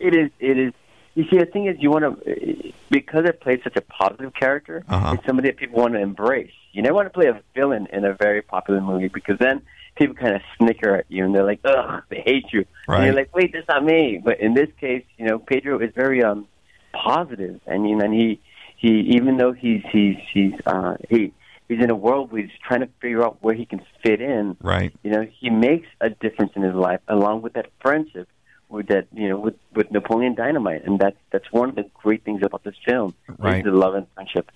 it 0.00 0.16
is, 0.16 0.30
it 0.40 0.58
is. 0.58 0.72
You 1.14 1.24
see, 1.30 1.38
the 1.38 1.46
thing 1.46 1.66
is, 1.66 1.76
you 1.78 1.90
want 1.90 2.04
to, 2.24 2.72
because 2.90 3.24
I 3.26 3.30
played 3.30 3.62
such 3.62 3.76
a 3.76 3.80
positive 3.80 4.32
character, 4.34 4.84
Uh-huh. 4.88 5.14
it's 5.14 5.26
somebody 5.26 5.48
that 5.48 5.56
people 5.56 5.80
want 5.80 5.94
to 5.94 6.00
embrace. 6.00 6.50
You 6.72 6.82
never 6.82 6.94
want 6.94 7.06
to 7.06 7.10
play 7.18 7.28
a 7.28 7.40
villain 7.54 7.86
in 7.92 8.04
a 8.04 8.14
very 8.14 8.42
popular 8.42 8.80
movie 8.80 9.08
because 9.08 9.38
then 9.38 9.62
people 9.96 10.16
kind 10.16 10.34
of 10.34 10.42
snicker 10.58 10.96
at 10.96 11.04
you 11.08 11.24
and 11.24 11.32
they're 11.32 11.44
like, 11.44 11.60
ugh, 11.64 12.02
they 12.08 12.20
hate 12.26 12.46
you. 12.52 12.64
And 12.88 13.06
you're 13.06 13.14
like, 13.14 13.34
wait, 13.34 13.52
that's 13.52 13.68
not 13.68 13.84
me. 13.84 14.20
But 14.22 14.40
in 14.40 14.54
this 14.54 14.68
case, 14.80 15.04
you 15.18 15.26
know, 15.26 15.38
Pedro 15.38 15.78
is 15.78 15.92
very 15.94 16.22
um 16.24 16.48
positive, 16.92 17.60
and 17.66 17.88
you 17.88 17.96
know, 17.96 18.04
and 18.04 18.14
he 18.14 18.40
he 18.76 18.88
even 19.16 19.36
though 19.36 19.52
he's 19.52 19.82
he's 19.92 20.16
he's 20.32 20.54
uh 20.66 20.96
he 21.08 21.32
he's 21.68 21.80
in 21.80 21.90
a 21.90 21.94
world 21.94 22.32
where 22.32 22.42
he's 22.42 22.50
trying 22.66 22.80
to 22.80 22.88
figure 23.00 23.24
out 23.24 23.38
where 23.40 23.54
he 23.54 23.66
can 23.66 23.80
fit 24.04 24.20
in. 24.20 24.56
Right. 24.60 24.92
You 25.04 25.10
know, 25.12 25.26
he 25.40 25.48
makes 25.50 25.86
a 26.00 26.10
difference 26.10 26.52
in 26.56 26.62
his 26.62 26.74
life 26.74 27.00
along 27.06 27.42
with 27.42 27.52
that 27.52 27.66
friendship 27.80 28.28
with 28.74 28.88
that 28.88 29.06
you 29.12 29.28
know 29.28 29.38
with 29.38 29.54
with 29.74 29.90
Napoleon 29.90 30.34
Dynamite, 30.34 30.84
and 30.84 30.98
that's 30.98 31.16
that's 31.30 31.50
one 31.52 31.70
of 31.70 31.74
the 31.76 31.88
great 32.02 32.24
things 32.24 32.42
about 32.42 32.64
this 32.64 32.74
film. 32.84 33.14
is 33.28 33.34
Right. 33.38 33.64
the 33.64 33.70
love 33.70 33.94
and 33.94 34.06
friendship. 34.14 34.50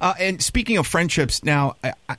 Uh, 0.00 0.14
and 0.18 0.42
speaking 0.42 0.76
of 0.76 0.86
friendships, 0.86 1.42
now 1.42 1.76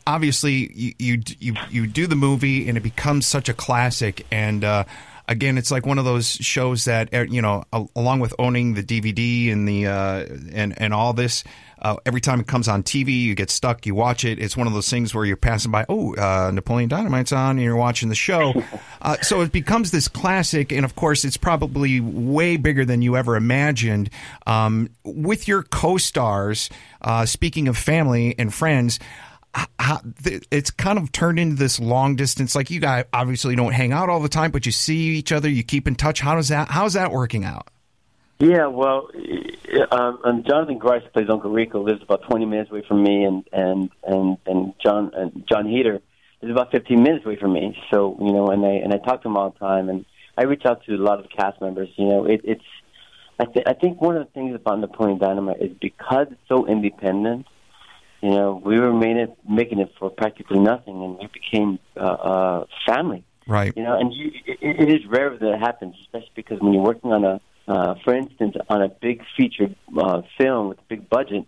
obviously 0.07 0.71
you, 0.73 0.93
you 0.97 1.23
you 1.39 1.53
you 1.69 1.87
do 1.87 2.07
the 2.07 2.15
movie 2.15 2.67
and 2.67 2.77
it 2.77 2.81
becomes 2.81 3.27
such 3.27 3.49
a 3.49 3.53
classic. 3.53 4.25
And 4.31 4.63
uh, 4.63 4.85
again, 5.31 5.57
it's 5.57 5.71
like 5.71 5.85
one 5.85 5.97
of 5.97 6.05
those 6.05 6.27
shows 6.29 6.85
that 6.85 7.13
uh, 7.13 7.21
you 7.21 7.41
know, 7.41 7.63
along 7.95 8.19
with 8.19 8.33
owning 8.37 8.73
the 8.73 8.83
DVD 8.83 9.51
and 9.51 9.67
the 9.67 9.87
uh, 9.87 10.25
and 10.53 10.79
and 10.79 10.93
all 10.93 11.13
this. 11.13 11.43
Uh, 11.83 11.95
every 12.05 12.21
time 12.21 12.39
it 12.39 12.45
comes 12.45 12.67
on 12.67 12.83
TV, 12.83 13.23
you 13.23 13.33
get 13.33 13.49
stuck. 13.49 13.87
You 13.87 13.95
watch 13.95 14.23
it. 14.23 14.37
It's 14.37 14.55
one 14.55 14.67
of 14.67 14.73
those 14.73 14.87
things 14.87 15.15
where 15.15 15.25
you're 15.25 15.35
passing 15.35 15.71
by. 15.71 15.83
Oh, 15.89 16.13
uh, 16.13 16.51
Napoleon 16.53 16.87
Dynamite's 16.87 17.31
on, 17.31 17.57
and 17.57 17.61
you're 17.61 17.75
watching 17.75 18.09
the 18.09 18.15
show. 18.15 18.53
Uh, 19.03 19.17
so 19.23 19.41
it 19.41 19.51
becomes 19.51 19.89
this 19.89 20.07
classic, 20.07 20.71
and 20.71 20.85
of 20.85 20.95
course, 20.95 21.25
it's 21.25 21.35
probably 21.35 21.99
way 21.99 22.55
bigger 22.55 22.85
than 22.85 23.01
you 23.01 23.17
ever 23.17 23.35
imagined. 23.35 24.11
Um, 24.45 24.91
with 25.03 25.47
your 25.47 25.63
co-stars, 25.63 26.69
uh, 27.01 27.25
speaking 27.25 27.67
of 27.67 27.75
family 27.75 28.35
and 28.37 28.53
friends, 28.53 28.99
h- 29.01 29.07
how, 29.07 29.07
th- 29.07 29.30
it's 30.51 30.71
kind 30.71 30.97
of 30.97 31.11
turned 31.11 31.39
into 31.39 31.55
this 31.55 31.79
long 31.79 32.15
distance. 32.15 32.55
Like 32.55 32.69
you 32.69 32.79
guys 32.79 33.05
obviously 33.11 33.55
don't 33.55 33.73
hang 33.73 33.91
out 33.91 34.09
all 34.09 34.19
the 34.19 34.29
time, 34.29 34.51
but 34.51 34.65
you 34.65 34.71
see 34.71 35.15
each 35.15 35.31
other. 35.31 35.49
You 35.49 35.63
keep 35.63 35.87
in 35.87 35.95
touch. 35.95 36.21
How 36.21 36.35
does 36.35 36.47
that? 36.49 36.69
How's 36.69 36.93
that 36.93 37.11
working 37.11 37.43
out? 37.43 37.69
Yeah, 38.39 38.67
well, 38.67 39.07
um, 39.91 40.19
um, 40.23 40.43
Jonathan 40.47 40.79
Gries 40.79 41.03
plays 41.13 41.29
Uncle 41.29 41.51
Rico. 41.51 41.83
Lives 41.83 42.01
about 42.01 42.23
20 42.23 42.45
minutes 42.45 42.71
away 42.71 42.83
from 42.87 43.03
me, 43.03 43.23
and 43.23 43.47
and 43.51 43.89
and 44.03 44.37
and 44.45 44.73
John 44.83 45.11
and 45.13 45.43
Jon 45.47 45.67
Heder 45.67 46.01
is 46.41 46.49
about 46.49 46.71
15 46.71 47.03
minutes 47.03 47.25
away 47.25 47.35
from 47.35 47.53
me. 47.53 47.77
So 47.93 48.17
you 48.19 48.31
know, 48.31 48.47
and 48.47 48.65
I 48.65 48.71
and 48.83 48.93
I 48.93 48.97
talk 48.97 49.21
to 49.23 49.27
him 49.27 49.37
all 49.37 49.51
the 49.51 49.59
time, 49.59 49.89
and 49.89 50.05
I 50.37 50.43
reach 50.43 50.65
out 50.65 50.83
to 50.85 50.95
a 50.95 50.97
lot 50.97 51.19
of 51.19 51.29
cast 51.29 51.61
members. 51.61 51.89
You 51.97 52.07
know, 52.07 52.25
it, 52.25 52.41
it's 52.43 52.63
I, 53.39 53.45
th- 53.45 53.65
I 53.67 53.73
think 53.73 54.01
one 54.01 54.17
of 54.17 54.25
the 54.25 54.31
things 54.31 54.55
about 54.55 54.79
Napoleon 54.79 55.19
Dynamite 55.19 55.61
is 55.61 55.71
because 55.79 56.27
it's 56.31 56.41
so 56.47 56.67
independent. 56.67 57.45
You 58.21 58.29
know, 58.29 58.61
we 58.63 58.79
were 58.79 58.93
made 58.93 59.17
it, 59.17 59.35
making 59.49 59.79
it 59.79 59.91
for 59.97 60.09
practically 60.11 60.59
nothing, 60.59 61.03
and 61.03 61.17
we 61.17 61.27
became 61.33 61.79
uh, 61.97 61.99
uh, 61.99 62.65
family. 62.85 63.23
Right. 63.47 63.73
You 63.75 63.83
know, 63.83 63.99
and 63.99 64.13
you, 64.13 64.31
it, 64.45 64.59
it 64.61 64.89
is 64.89 65.05
rare 65.07 65.35
that 65.35 65.53
it 65.55 65.59
happens, 65.59 65.95
especially 66.01 66.31
because 66.35 66.59
when 66.61 66.73
you're 66.73 66.83
working 66.83 67.11
on 67.11 67.23
a, 67.23 67.41
uh, 67.67 67.95
for 68.03 68.13
instance, 68.13 68.55
on 68.69 68.83
a 68.83 68.89
big 68.89 69.23
feature 69.35 69.69
uh, 69.97 70.21
film 70.37 70.69
with 70.69 70.77
a 70.77 70.87
big 70.87 71.09
budget, 71.09 71.45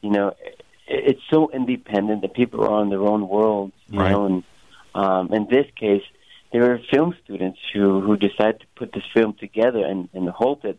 you 0.00 0.10
know, 0.10 0.28
it, 0.28 0.64
it's 0.86 1.20
so 1.30 1.50
independent 1.50 2.22
that 2.22 2.34
people 2.34 2.64
are 2.64 2.72
on 2.72 2.88
their 2.88 3.02
own 3.02 3.28
world. 3.28 3.72
You 3.88 4.00
Right. 4.00 4.10
know, 4.10 4.24
and 4.26 4.44
um, 4.94 5.32
in 5.32 5.46
this 5.50 5.66
case, 5.78 6.02
they 6.52 6.58
were 6.60 6.78
film 6.90 7.14
students 7.24 7.58
who 7.72 8.00
who 8.00 8.16
decided 8.16 8.60
to 8.60 8.66
put 8.76 8.92
this 8.92 9.04
film 9.12 9.34
together 9.38 9.84
and, 9.84 10.08
and 10.14 10.28
hope 10.28 10.62
that 10.62 10.78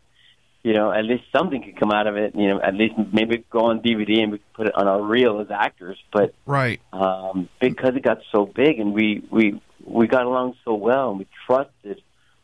you 0.65 0.73
know 0.73 0.91
at 0.91 1.05
least 1.05 1.25
something 1.31 1.61
could 1.61 1.79
come 1.79 1.91
out 1.91 2.07
of 2.07 2.17
it. 2.17 2.33
You 2.35 2.47
know, 2.47 2.59
at 2.59 2.73
least 2.73 2.95
maybe 3.13 3.45
go 3.51 3.65
on 3.65 3.81
DVD 3.81 4.23
and 4.23 4.31
we 4.31 4.39
could 4.39 4.53
put 4.53 4.67
it 4.67 4.75
on 4.75 4.87
our 4.87 5.01
reel 5.01 5.39
as 5.39 5.51
actors. 5.51 5.97
But 6.11 6.33
Right. 6.47 6.81
um, 6.91 7.49
because 7.61 7.95
it 7.95 8.01
got 8.01 8.19
so 8.31 8.47
big 8.47 8.79
and 8.79 8.91
we 8.91 9.23
we 9.29 9.61
we 9.83 10.07
got 10.07 10.25
along 10.25 10.55
so 10.65 10.73
well 10.73 11.11
and 11.11 11.19
we 11.19 11.27
trusted 11.45 12.01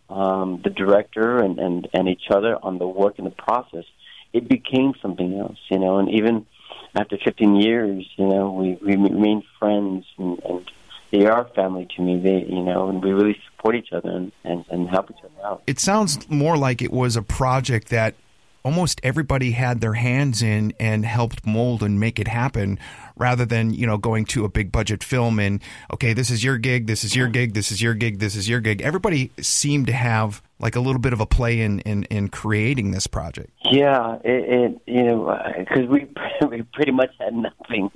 um, 0.08 0.62
the 0.64 0.70
director 0.70 1.40
and, 1.40 1.58
and 1.58 1.88
and 1.94 2.08
each 2.08 2.28
other 2.30 2.56
on 2.62 2.78
the 2.78 2.88
work 2.88 3.16
and 3.18 3.26
the 3.26 3.32
process, 3.32 3.86
it 4.34 4.48
became 4.48 4.94
something 5.02 5.40
else, 5.40 5.58
you 5.72 5.80
know. 5.80 5.98
And 5.98 6.08
even 6.12 6.46
after 6.94 7.18
15 7.18 7.56
years, 7.56 8.06
you 8.18 8.28
know, 8.28 8.52
we 8.52 8.78
we 8.86 8.98
remain 8.98 9.42
friends 9.58 10.06
and, 10.20 10.40
and 10.44 10.72
they 11.12 11.26
are 11.26 11.48
family 11.56 11.88
to 11.96 12.02
me. 12.02 12.20
They 12.20 12.46
you 12.48 12.64
know, 12.64 12.90
and 12.90 13.04
we 13.04 13.12
really 13.12 13.38
support 13.50 13.76
each 13.76 13.92
other 13.92 14.10
and, 14.10 14.32
and, 14.44 14.66
and 14.70 14.90
help 14.90 15.12
each 15.12 15.24
other 15.24 15.48
out. 15.48 15.64
It 15.68 15.80
sounds 15.80 16.30
more 16.30 16.58
like 16.58 16.82
it 16.82 16.92
was 16.92 17.16
a 17.16 17.22
project 17.22 17.90
that 17.90 18.16
almost 18.64 19.00
everybody 19.04 19.52
had 19.52 19.82
their 19.82 19.94
hands 19.94 20.42
in 20.42 20.74
and 20.80 21.06
helped 21.06 21.46
mold 21.46 21.82
and 21.84 22.00
make 22.00 22.20
it 22.20 22.28
happen 22.28 22.80
rather 23.18 23.46
than, 23.46 23.74
you 23.74 23.86
know, 23.86 23.98
going 23.98 24.26
to 24.26 24.46
a 24.46 24.50
big 24.50 24.72
budget 24.72 25.04
film 25.04 25.40
and 25.40 25.62
okay, 25.94 26.14
this 26.14 26.30
is 26.30 26.44
your 26.44 26.58
gig, 26.58 26.88
this 26.88 27.04
is 27.04 27.16
your 27.16 27.28
gig, 27.28 27.54
this 27.54 27.72
is 27.72 27.82
your 27.82 27.94
gig, 27.94 28.20
this 28.20 28.36
is 28.36 28.48
your 28.50 28.60
gig. 28.60 28.82
Everybody 28.82 29.32
seemed 29.40 29.88
to 29.88 29.94
have 29.94 30.42
like 30.60 30.76
a 30.76 30.80
little 30.80 31.02
bit 31.02 31.14
of 31.14 31.20
a 31.20 31.26
play 31.26 31.62
in 31.62 31.80
in, 31.82 32.04
in 32.06 32.30
creating 32.30 32.92
this 32.92 33.08
project. 33.08 33.50
Yeah, 33.72 34.18
it, 34.24 34.76
it 34.76 34.82
you 34.86 35.04
know 35.04 35.38
because 35.58 35.88
we 35.88 36.08
we 36.50 36.62
pretty 36.74 36.92
much 36.92 37.12
had 37.20 37.34
nothing, 37.34 37.92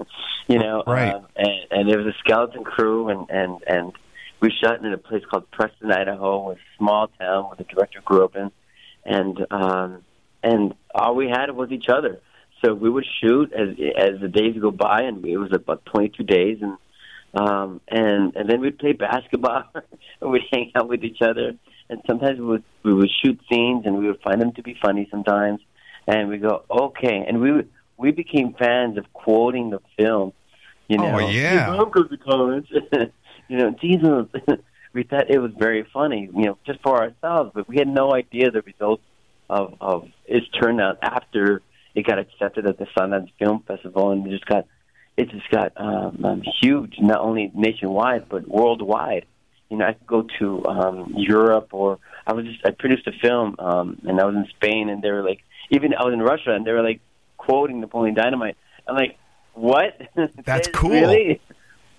you 0.48 0.60
know, 0.60 0.84
Right. 0.88 1.14
um, 1.14 1.28
and, 1.36 1.60
and 1.72 1.90
there 1.90 1.98
was 2.00 2.08
a 2.08 2.18
skeleton 2.20 2.64
crew, 2.64 3.10
and 3.10 3.30
and 3.30 3.60
and 3.68 3.94
we 4.42 4.52
shot 4.64 4.84
in 4.84 4.92
a 4.92 4.98
place 4.98 5.24
called 5.30 5.50
Preston, 5.52 5.92
Idaho, 5.92 6.52
a 6.52 6.56
small 6.78 7.08
town 7.20 7.46
where 7.46 7.56
the 7.56 7.64
director 7.64 8.02
grew 8.04 8.26
up 8.26 8.36
in, 8.36 8.52
and 9.06 9.46
um, 9.52 10.04
and 10.46 10.76
all 10.94 11.16
we 11.16 11.28
had 11.28 11.50
was 11.52 11.72
each 11.72 11.90
other. 11.90 12.22
So 12.64 12.74
we 12.74 12.90
would 12.90 13.06
shoot 13.22 13.52
as 13.52 13.70
as 13.98 14.22
the 14.22 14.30
days 14.30 14.56
go 14.60 14.72
by, 14.72 15.02
and 15.02 15.26
it 15.26 15.38
was 15.38 15.52
about 15.52 15.86
twenty 15.86 16.10
two 16.10 16.24
days, 16.24 16.60
and 16.62 16.78
um, 17.34 17.82
and 17.90 18.36
and 18.36 18.50
then 18.50 18.62
we'd 18.62 18.80
play 18.80 18.94
basketball, 18.94 19.64
and 20.22 20.32
we'd 20.32 20.44
hang 20.52 20.72
out 20.76 20.88
with 20.88 21.04
each 21.04 21.22
other, 21.22 21.54
and 21.90 22.02
sometimes 22.08 22.40
we 22.40 22.46
would 22.46 22.64
we 22.84 22.94
would 22.94 23.10
shoot 23.22 23.40
scenes, 23.52 23.86
and 23.86 23.98
we 23.98 24.08
would 24.08 24.22
find 24.22 24.42
them 24.42 24.54
to 24.54 24.64
be 24.64 24.78
funny 24.82 25.08
sometimes, 25.12 25.60
and 26.08 26.30
we 26.30 26.38
go 26.38 26.64
okay, 26.70 27.26
and 27.28 27.42
we 27.42 27.52
would, 27.52 27.70
we 27.98 28.12
became 28.12 28.54
fans 28.54 28.98
of 28.98 29.12
quoting 29.14 29.72
the 29.72 29.82
film, 29.98 30.32
you 30.88 30.98
know. 30.98 31.20
Oh, 31.20 31.28
yeah. 31.28 31.66
Hey, 31.66 31.78
Mom 31.78 31.92
goes 31.92 32.10
to 32.10 32.18
college, 32.18 32.68
you 33.50 33.58
know. 33.58 33.76
Jesus, 33.82 34.28
we 34.94 35.04
thought 35.04 35.30
it 35.30 35.40
was 35.40 35.52
very 35.58 35.86
funny, 35.94 36.30
you 36.34 36.46
know, 36.46 36.58
just 36.66 36.80
for 36.82 37.02
ourselves, 37.02 37.52
but 37.54 37.68
we 37.68 37.78
had 37.78 37.88
no 37.88 38.14
idea 38.14 38.50
the 38.50 38.62
results 38.62 39.04
of 39.50 39.76
of 39.82 40.08
its 40.26 40.48
turnout 40.60 40.98
after 41.02 41.62
it 41.94 42.06
got 42.06 42.20
accepted 42.20 42.66
at 42.68 42.78
the 42.78 42.86
Sundance 42.98 43.30
Film 43.40 43.64
Festival, 43.68 44.12
and 44.12 44.26
it 44.28 44.32
just 44.32 44.46
got 44.46 44.66
it 45.18 45.30
just 45.30 45.50
got 45.50 45.72
um, 45.78 46.26
um, 46.26 46.44
huge, 46.62 46.96
not 47.00 47.20
only 47.22 47.52
nationwide 47.54 48.28
but 48.30 48.48
worldwide. 48.48 49.26
You 49.70 49.78
know, 49.78 49.86
I 49.86 49.94
could 49.94 50.08
go 50.08 50.28
to 50.40 50.66
um, 50.66 51.14
Europe, 51.18 51.70
or 51.74 52.00
I 52.28 52.34
was 52.34 52.46
just 52.46 52.66
I 52.66 52.72
produced 52.72 53.08
a 53.08 53.12
film, 53.22 53.56
um, 53.60 54.00
and 54.08 54.20
I 54.20 54.26
was 54.26 54.36
in 54.36 54.46
Spain, 54.56 54.90
and 54.90 55.02
they 55.02 55.10
were 55.12 55.24
like, 55.24 55.40
even 55.72 55.94
I 55.94 56.04
was 56.04 56.14
in 56.14 56.22
Russia, 56.22 56.52
and 56.54 56.66
they 56.66 56.72
were 56.72 56.84
like 56.84 57.00
quoting 57.38 57.80
Napoleon 57.82 58.14
Dynamite. 58.16 58.58
I'm 58.88 58.96
like, 58.96 59.18
what? 59.54 60.00
That's 60.46 60.68
cool. 60.68 60.92
Really? 60.92 61.42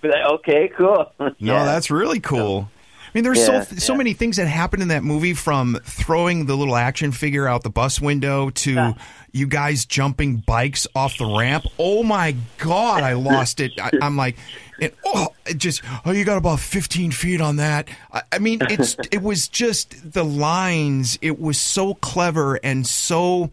But 0.01 0.11
like, 0.11 0.25
okay, 0.39 0.69
cool. 0.77 1.11
No, 1.19 1.31
Yeah. 1.39 1.65
that's 1.65 1.89
really 1.89 2.19
cool. 2.19 2.69
I 3.07 3.09
mean, 3.13 3.23
there's 3.23 3.39
Yeah, 3.39 3.61
so 3.63 3.75
so 3.77 3.93
yeah. 3.93 3.97
many 3.97 4.13
things 4.13 4.37
that 4.37 4.47
happen 4.47 4.81
in 4.81 4.89
that 4.89 5.03
movie, 5.03 5.33
from 5.33 5.79
throwing 5.83 6.45
the 6.45 6.55
little 6.55 6.75
action 6.75 7.11
figure 7.11 7.47
out 7.47 7.63
the 7.63 7.69
bus 7.69 7.99
window 8.01 8.49
to 8.51 8.73
Yeah. 8.73 8.93
you 9.31 9.47
guys 9.47 9.85
jumping 9.85 10.37
bikes 10.37 10.87
off 10.95 11.17
the 11.17 11.25
ramp. 11.25 11.65
Oh 11.79 12.03
my 12.03 12.35
god, 12.57 13.03
I 13.03 13.13
lost 13.13 13.59
it. 13.59 13.71
I, 13.79 13.91
I'm 14.01 14.17
like, 14.17 14.35
and, 14.81 14.91
oh, 15.05 15.29
it 15.45 15.57
just 15.57 15.81
oh, 16.05 16.11
you 16.11 16.23
got 16.25 16.37
about 16.37 16.59
15 16.59 17.11
feet 17.11 17.41
on 17.41 17.55
that. 17.55 17.87
I, 18.11 18.21
I 18.33 18.39
mean, 18.39 18.59
it's 18.69 18.95
it 19.11 19.21
was 19.21 19.47
just 19.47 20.11
the 20.13 20.23
lines. 20.25 21.17
It 21.21 21.39
was 21.39 21.57
so 21.59 21.93
clever 21.95 22.55
and 22.63 22.85
so. 22.85 23.49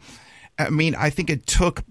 I 0.59 0.71
mean, 0.71 0.95
I 0.95 1.11
think 1.11 1.31
it 1.31 1.47
took 1.47 1.83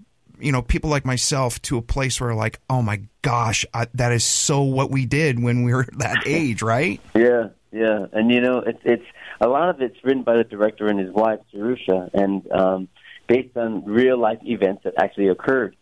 you 0.44 0.52
know 0.52 0.62
people 0.62 0.90
like 0.90 1.04
myself 1.04 1.60
to 1.62 1.78
a 1.78 1.82
place 1.82 2.20
where 2.20 2.34
like, 2.34 2.60
oh 2.68 2.82
my 2.82 3.00
gosh, 3.22 3.64
I, 3.72 3.86
that 3.94 4.12
is 4.12 4.24
so 4.24 4.62
what 4.62 4.90
we 4.90 5.06
did 5.06 5.42
when 5.42 5.64
we 5.64 5.72
were 5.72 5.86
that 5.98 6.26
age, 6.26 6.62
right? 6.62 7.00
Yeah, 7.14 7.48
yeah, 7.72 8.06
and 8.12 8.30
you 8.30 8.40
know, 8.40 8.58
it's 8.58 8.80
it's 8.84 9.06
a 9.40 9.48
lot 9.48 9.70
of 9.70 9.80
it's 9.80 9.96
written 10.04 10.22
by 10.22 10.36
the 10.36 10.44
director 10.44 10.86
and 10.86 10.98
his 10.98 11.10
wife, 11.10 11.40
Jerusha, 11.52 12.10
and 12.12 12.50
um, 12.52 12.88
based 13.26 13.56
on 13.56 13.84
real 13.84 14.18
life 14.18 14.38
events 14.42 14.84
that 14.84 14.94
actually 14.98 15.28
occurred. 15.28 15.76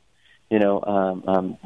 You 0.50 0.58
know, 0.58 0.82
um, 0.82 1.24
um, 1.26 1.58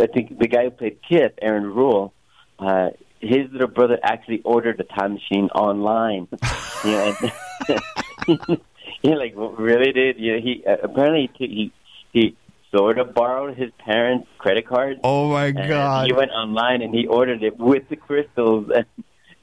I 0.00 0.06
think 0.06 0.38
the 0.38 0.48
guy 0.48 0.64
who 0.64 0.70
played 0.70 0.98
Kip, 1.06 1.38
Aaron 1.42 1.64
Ruell, 1.64 2.14
uh, 2.58 2.90
his 3.20 3.50
little 3.52 3.68
brother 3.68 3.98
actually 4.02 4.40
ordered 4.42 4.80
a 4.80 4.84
time 4.84 5.14
machine 5.14 5.50
online. 5.54 6.26
you 6.84 6.90
know, 6.90 7.14
and 7.68 8.60
he 9.02 9.14
like 9.14 9.34
really 9.36 9.92
did. 9.92 10.18
You 10.18 10.36
know, 10.36 10.40
he 10.40 10.64
uh, 10.66 10.76
apparently 10.82 11.30
he, 11.38 11.46
he 11.46 11.72
he 12.12 12.36
sort 12.74 12.98
of 12.98 13.14
borrowed 13.14 13.56
his 13.56 13.70
parents' 13.78 14.28
credit 14.38 14.66
card. 14.66 14.98
Oh 15.04 15.30
my 15.30 15.46
And 15.46 15.68
god! 15.68 16.06
he 16.06 16.12
went 16.12 16.30
online 16.30 16.82
and 16.82 16.94
he 16.94 17.06
ordered 17.06 17.42
it 17.42 17.58
with 17.58 17.88
the 17.88 17.96
crystals 17.96 18.70
and, 18.74 18.86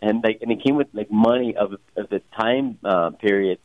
and 0.01 0.23
like 0.23 0.39
and 0.41 0.51
it 0.51 0.63
came 0.63 0.75
with 0.75 0.87
like 0.93 1.11
money 1.11 1.55
of 1.55 1.73
of 1.95 2.09
the 2.09 2.21
time 2.39 2.77
uh, 2.83 3.09
period. 3.11 3.59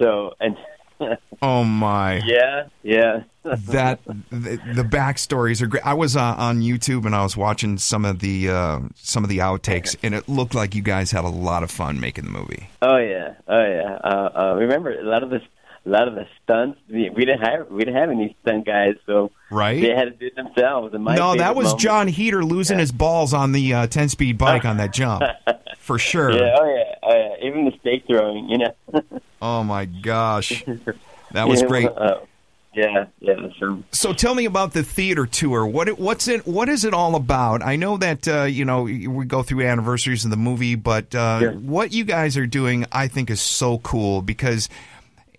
So 0.00 0.34
and 0.40 0.56
oh 1.42 1.64
my! 1.64 2.20
yeah, 2.24 2.68
yeah. 2.82 3.22
That 3.42 4.04
the, 4.04 4.60
the 4.74 4.82
backstories 4.82 5.62
are 5.62 5.66
great. 5.66 5.86
I 5.86 5.94
was 5.94 6.14
uh, 6.14 6.34
on 6.36 6.60
YouTube 6.60 7.06
and 7.06 7.14
I 7.14 7.22
was 7.22 7.38
watching 7.38 7.78
some 7.78 8.04
of 8.04 8.18
the 8.18 8.50
uh, 8.50 8.80
some 8.96 9.24
of 9.24 9.30
the 9.30 9.38
outtakes, 9.38 9.96
and 10.02 10.14
it 10.14 10.28
looked 10.28 10.54
like 10.54 10.74
you 10.74 10.82
guys 10.82 11.10
had 11.10 11.24
a 11.24 11.28
lot 11.30 11.62
of 11.62 11.70
fun 11.70 12.00
making 12.00 12.24
the 12.26 12.30
movie. 12.30 12.68
oh 12.82 12.98
yeah, 12.98 13.32
oh 13.48 13.64
yeah. 13.66 13.98
Uh, 14.04 14.28
uh, 14.38 14.54
remember 14.56 14.92
a 14.92 15.02
lot 15.04 15.22
of 15.22 15.30
this, 15.30 15.40
a 15.86 15.88
lot 15.88 16.08
of 16.08 16.14
the 16.14 16.26
stunts. 16.42 16.78
We, 16.88 17.10
we 17.10 17.24
didn't 17.24 17.40
have 17.40 17.70
we 17.70 17.80
didn't 17.84 17.96
have 17.96 18.10
any 18.10 18.36
stunt 18.42 18.66
guys, 18.66 18.94
so 19.06 19.30
Right? 19.50 19.80
they 19.80 19.88
had 19.94 20.04
to 20.04 20.10
do 20.10 20.26
it 20.26 20.36
themselves. 20.36 20.92
No, 20.94 21.34
that 21.36 21.56
was 21.56 21.66
moment- 21.66 21.80
Jon 21.80 22.08
Heder 22.08 22.44
losing 22.44 22.78
his 22.78 22.92
balls 22.92 23.32
on 23.34 23.52
the 23.52 23.74
uh, 23.74 23.86
ten 23.86 24.08
speed 24.08 24.38
bike 24.38 24.64
on 24.64 24.76
that 24.76 24.92
jump, 24.92 25.22
for 25.78 25.98
sure. 25.98 26.30
Yeah, 26.32 26.56
oh 26.58 26.64
yeah, 26.74 26.94
oh 27.02 27.14
yeah. 27.40 27.48
Even 27.48 27.64
the 27.64 27.72
stake 27.80 28.04
throwing, 28.06 28.48
you 28.48 28.58
know. 28.58 28.74
Oh 29.42 29.64
my 29.64 29.86
gosh, 29.86 30.62
that 31.32 31.48
was 31.48 31.62
Yeah, 31.62 31.66
great. 31.68 31.88
Uh, 31.88 32.20
yeah, 32.74 33.06
yeah. 33.20 33.34
So 33.58 33.82
So 33.90 34.12
tell 34.12 34.34
me 34.34 34.44
about 34.44 34.74
the 34.74 34.82
theater 34.82 35.24
tour. 35.24 35.66
What 35.66 35.98
what's 35.98 36.28
it? 36.28 36.46
What 36.46 36.68
is 36.68 36.84
it 36.84 36.92
all 36.92 37.14
about? 37.16 37.62
I 37.62 37.76
know 37.76 37.96
that 37.96 38.28
uh, 38.28 38.42
you 38.42 38.66
know 38.66 38.82
we 38.82 39.24
go 39.24 39.42
through 39.42 39.62
anniversaries 39.66 40.26
of 40.26 40.30
the 40.30 40.36
movie, 40.36 40.74
but 40.74 41.14
uh, 41.14 41.40
Yeah. 41.42 41.48
what 41.52 41.92
you 41.94 42.04
guys 42.04 42.36
are 42.36 42.46
doing, 42.46 42.84
I 42.92 43.08
think, 43.08 43.30
is 43.30 43.40
so 43.40 43.78
cool 43.78 44.20
because 44.20 44.68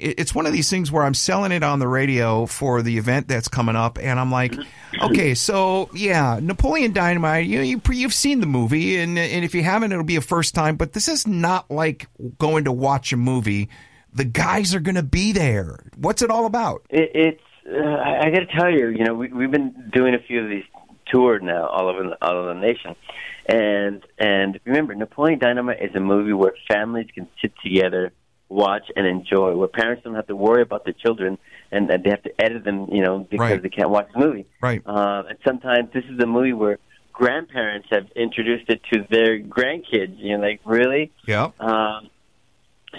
it's 0.02 0.34
one 0.34 0.46
of 0.46 0.54
these 0.54 0.70
things 0.70 0.92
where 0.92 1.04
I'm 1.04 1.14
selling 1.14 1.52
it 1.52 1.64
on 1.64 1.80
the 1.80 1.88
radio 1.88 2.46
for 2.46 2.82
the 2.82 2.98
event 2.98 3.28
that's 3.28 3.48
coming 3.48 3.76
up, 3.76 4.00
and 4.00 4.20
I'm 4.20 4.32
like, 4.32 4.56
okay, 5.02 5.34
so 5.36 5.90
yeah, 5.94 6.40
Napoleon 6.42 6.92
Dynamite. 6.92 7.46
You, 7.46 7.62
you 7.62 7.82
you've 7.92 8.14
seen 8.14 8.40
the 8.40 8.48
movie, 8.48 8.98
and 8.98 9.18
and 9.18 9.46
if 9.46 9.54
you 9.54 9.64
haven't, 9.64 9.92
it'll 9.92 10.04
be 10.04 10.16
a 10.16 10.22
first 10.22 10.56
time. 10.56 10.76
But 10.76 10.94
this 10.94 11.08
is 11.08 11.28
not 11.28 11.70
like 11.70 12.08
going 12.40 12.66
to 12.66 12.72
watch 12.72 13.14
a 13.14 13.18
movie. 13.18 13.70
The 14.14 14.26
guys 14.26 14.76
are 14.76 14.80
going 14.80 14.96
to 14.96 15.04
be 15.04 15.32
there. 15.32 15.80
What's 15.96 16.22
it 16.22 16.30
all 16.30 16.46
about? 16.46 16.86
It, 16.90 17.12
it's 17.14 17.44
uh, 17.72 17.78
I, 17.78 18.28
I 18.28 18.30
got 18.32 18.40
to 18.40 18.48
tell 18.48 18.70
you, 18.70 18.90
you 18.90 19.06
know, 19.06 19.14
we, 19.14 19.28
we've 19.30 19.52
been 19.52 19.92
doing 19.94 20.16
a 20.16 20.20
few 20.20 20.44
of 20.44 20.50
these 20.50 20.66
tours 21.12 21.42
now 21.44 21.68
all 21.68 21.88
over 21.88 22.04
the, 22.04 22.18
all 22.26 22.38
over 22.38 22.54
the 22.54 22.60
nation, 22.60 22.96
and 23.46 24.04
and 24.18 24.60
remember, 24.66 24.96
Napoleon 24.96 25.40
Dynamite 25.40 25.82
is 25.82 25.96
a 25.96 26.00
movie 26.00 26.34
where 26.34 26.54
families 26.68 27.08
can 27.14 27.28
sit 27.42 27.54
together 27.64 28.12
watch 28.52 28.84
and 28.96 29.08
enjoy, 29.08 29.56
where 29.56 29.68
parents 29.68 30.04
don't 30.04 30.16
have 30.16 30.28
to 30.28 30.36
worry 30.36 30.62
about 30.62 30.84
their 30.84 30.94
children 30.94 31.38
and, 31.72 31.90
they 31.90 32.10
have 32.10 32.24
to 32.24 32.42
edit 32.42 32.64
them, 32.66 32.88
you 32.92 33.02
know, 33.02 33.20
because 33.20 33.52
Right. 33.52 33.62
they 33.64 33.70
can't 33.70 33.90
watch 33.90 34.10
the 34.14 34.20
movie. 34.20 34.46
Right. 34.62 34.82
Uh, 34.86 35.24
and 35.30 35.38
sometimes 35.48 35.92
this 35.94 36.04
is 36.06 36.20
a 36.20 36.26
movie 36.26 36.52
where 36.54 36.78
grandparents 37.14 37.88
have 37.92 38.08
introduced 38.16 38.70
it 38.70 38.82
to 38.92 39.06
their 39.10 39.40
grandkids. 39.40 40.18
You 40.20 40.38
know, 40.38 40.44
like 40.44 40.60
really. 40.66 41.12
Yeah. 41.26 41.52
Um, 41.60 42.10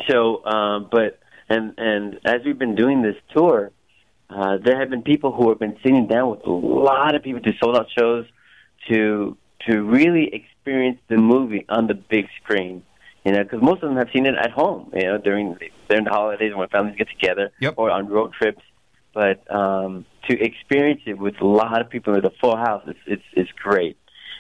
so, 0.09 0.45
um, 0.47 0.89
but 0.91 1.19
and 1.49 1.75
and 1.77 2.19
as 2.25 2.41
we've 2.45 2.59
been 2.59 2.75
doing 2.75 3.03
this 3.03 3.17
tour, 3.35 3.71
uh, 4.31 4.57
there 4.65 4.79
have 4.81 4.89
been 4.89 5.03
people 5.03 5.33
who 5.33 5.51
have 5.51 5.59
been 5.59 5.77
sitting 5.83 6.07
down 6.07 6.31
with 6.31 6.47
a 6.47 6.51
lot 6.51 7.15
of 7.15 7.23
people 7.23 7.43
to 7.43 7.53
sold 7.63 7.77
out 7.77 7.89
shows 7.99 8.27
to 8.89 9.37
to 9.69 9.83
really 9.83 10.35
experience 10.35 10.99
the 11.09 11.17
movie 11.19 11.65
on 11.69 11.87
the 11.87 11.95
big 11.95 12.27
screen. 12.43 12.83
You 13.25 13.33
know, 13.33 13.43
because 13.45 13.63
most 13.63 13.83
of 13.83 13.89
them 13.89 13.97
have 13.99 14.09
seen 14.13 14.27
it 14.27 14.35
at 14.35 14.51
home. 14.51 14.91
You 14.95 15.05
know, 15.05 15.19
during 15.19 15.57
during 15.89 16.05
the 16.05 16.11
holidays 16.11 16.53
when 16.55 16.69
families 16.69 16.97
get 16.97 17.09
together, 17.09 17.51
Yep. 17.61 17.75
or 17.77 17.91
on 17.91 18.09
road 18.09 18.33
trips. 18.33 18.63
But 19.15 19.39
um, 19.55 20.07
to 20.29 20.41
experience 20.41 21.03
it 21.07 21.19
with 21.19 21.41
a 21.41 21.47
lot 21.47 21.81
of 21.81 21.91
people 21.91 22.15
with 22.15 22.25
a 22.25 22.33
full 22.41 22.57
house, 22.57 22.83
it's 22.87 22.99
it's, 23.07 23.23
it's 23.35 23.51
great. 23.63 23.97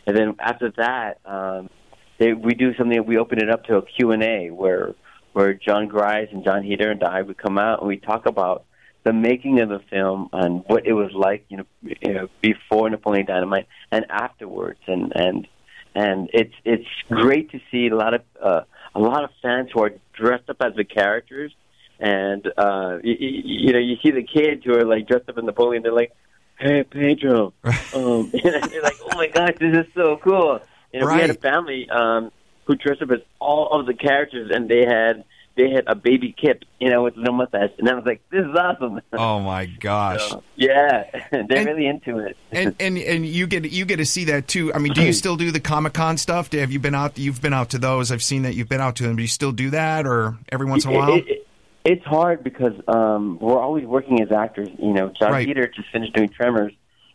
And 0.07 0.17
then 0.17 0.35
after 0.41 0.73
that, 0.79 1.21
um, 1.25 1.71
they, 2.19 2.33
we 2.33 2.55
do 2.55 2.75
something. 2.77 3.05
We 3.07 3.19
open 3.19 3.39
it 3.41 3.51
up 3.51 3.65
to 3.67 3.77
a 3.77 3.83
Q 3.83 4.11
and 4.13 4.23
A 4.23 4.51
where 4.51 4.95
where 5.33 5.55
Jon 5.55 5.89
Gries 5.89 6.29
and 6.33 6.45
Jon 6.45 6.63
Heder 6.63 6.91
and 6.91 7.03
I 7.03 7.23
would 7.23 7.39
come 7.39 7.59
out 7.59 7.81
and 7.81 7.89
we 7.89 7.97
talk 7.99 8.27
about 8.27 8.65
the 9.05 9.13
making 9.13 9.61
of 9.61 9.69
the 9.69 9.81
film 9.91 10.29
and 10.33 10.63
what 10.67 10.87
it 10.87 10.93
was 10.93 11.11
like, 11.15 11.45
you 11.49 11.57
know, 11.59 11.65
you 11.83 12.15
know 12.15 12.29
before 12.41 12.89
Napoleon 12.91 13.27
Dynamite 13.27 13.67
and 13.91 14.07
afterwards, 14.11 14.81
and 14.87 15.13
and 15.15 15.49
and 15.95 16.31
it's 16.33 16.55
it's 16.65 16.87
great 17.09 17.51
to 17.53 17.61
see 17.71 17.89
a 17.89 17.97
lot 17.97 18.15
of 18.15 18.23
uh, 18.43 18.61
a 18.95 19.01
lot 19.01 19.25
of 19.25 19.31
fans 19.41 19.71
who 19.73 19.83
are 19.83 19.93
dressed 20.13 20.49
up 20.49 20.57
as 20.61 20.75
the 20.75 20.85
characters, 20.85 21.55
and 21.99 22.47
uh, 22.57 22.99
you, 23.03 23.17
you 23.19 23.73
know 23.73 23.79
you 23.79 23.97
see 24.03 24.11
the 24.11 24.23
kids 24.23 24.65
who 24.65 24.75
are 24.75 24.85
like 24.85 25.07
dressed 25.07 25.29
up 25.29 25.39
in 25.39 25.47
Napoleon. 25.47 25.83
They're 25.83 25.93
like, 25.93 26.15
"Hey 26.59 26.85
Pedro," 26.85 27.53
um, 27.65 27.73
and 27.95 28.65
they're 28.65 28.83
like, 28.83 28.99
"Oh 29.03 29.17
my 29.17 29.29
gosh, 29.29 29.55
this 29.59 29.87
is 29.87 29.93
so 29.95 30.19
cool!" 30.19 30.61
You 30.93 31.01
know, 31.01 31.07
we 31.07 31.21
had 31.21 31.31
a 31.31 31.35
family 31.35 31.89
um, 31.89 32.31
who 32.65 32.77
dressed 32.77 33.03
up 33.03 33.11
as 33.11 33.21
all 33.39 33.79
of 33.79 33.87
the 33.87 33.95
characters, 33.95 34.51
and 34.53 34.69
they 34.69 34.85
had 34.85 35.25
they 35.57 35.71
had 35.71 35.85
a 35.87 35.95
baby 35.95 36.35
Kip, 36.39 36.65
you 36.81 36.91
know, 36.91 37.03
with 37.03 37.17
no 37.17 37.33
mustache, 37.33 37.71
and 37.79 37.89
I 37.89 37.95
was 37.95 38.05
like, 38.05 38.23
"This 38.31 38.45
is 38.45 38.55
awesome." 38.57 39.01
Oh 39.13 39.41
my 39.41 39.67
gosh. 39.81 40.31
So, 40.31 40.43
yeah, 40.57 41.05
they're 41.31 41.41
And- 41.51 41.67
really 41.67 41.87
into 41.87 42.19
it. 42.19 42.37
and 42.51 42.75
and 42.81 42.97
and 42.99 43.27
you 43.27 43.47
get 43.47 43.71
you 43.71 43.85
get 43.85 43.97
to 43.97 44.07
see 44.07 44.25
that 44.27 44.49
too. 44.49 44.73
I 44.75 44.79
mean, 44.79 44.93
do 44.93 45.03
you 45.03 45.13
still 45.13 45.37
do 45.37 45.51
the 45.51 45.61
Comic 45.61 45.93
Con 45.95 46.17
stuff? 46.17 46.53
Have 46.53 46.73
you 46.73 46.79
been 46.79 46.95
out? 46.95 47.19
You've 47.19 47.41
been 47.43 47.55
out 47.55 47.71
to 47.71 47.79
those. 47.79 48.11
I've 48.13 48.23
seen 48.23 48.43
that 48.43 48.55
you've 48.55 48.69
been 48.69 48.81
out 48.81 48.97
to 48.97 49.03
them. 49.05 49.17
Do 49.17 49.23
you 49.23 49.29
still 49.29 49.53
do 49.53 49.71
that, 49.71 50.07
or 50.07 50.37
every 50.51 50.67
once 50.67 50.85
in 50.85 50.93
a 50.95 50.99
while? 50.99 51.15
It, 51.15 51.29
it, 51.29 51.47
it's 51.85 52.05
hard 52.05 52.45
because 52.45 52.75
um, 52.89 53.39
we're 53.41 53.59
always 53.61 53.85
working 53.85 54.21
as 54.23 54.31
actors. 54.31 54.69
You 54.79 54.93
know, 54.93 55.13
Jon 55.19 55.33
Right. 55.33 55.47
Heder 55.49 55.67
just 55.67 55.91
finished 55.91 56.13
doing 56.15 56.29
Tremors, 56.29 56.73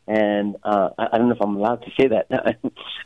and 0.08 0.58
uh, 0.64 0.90
I, 0.98 1.18
don't 1.18 1.30
know 1.30 1.36
if 1.36 1.42
I'm 1.42 1.56
allowed 1.56 1.84
to 1.84 1.92
say 2.00 2.08
that. 2.10 2.28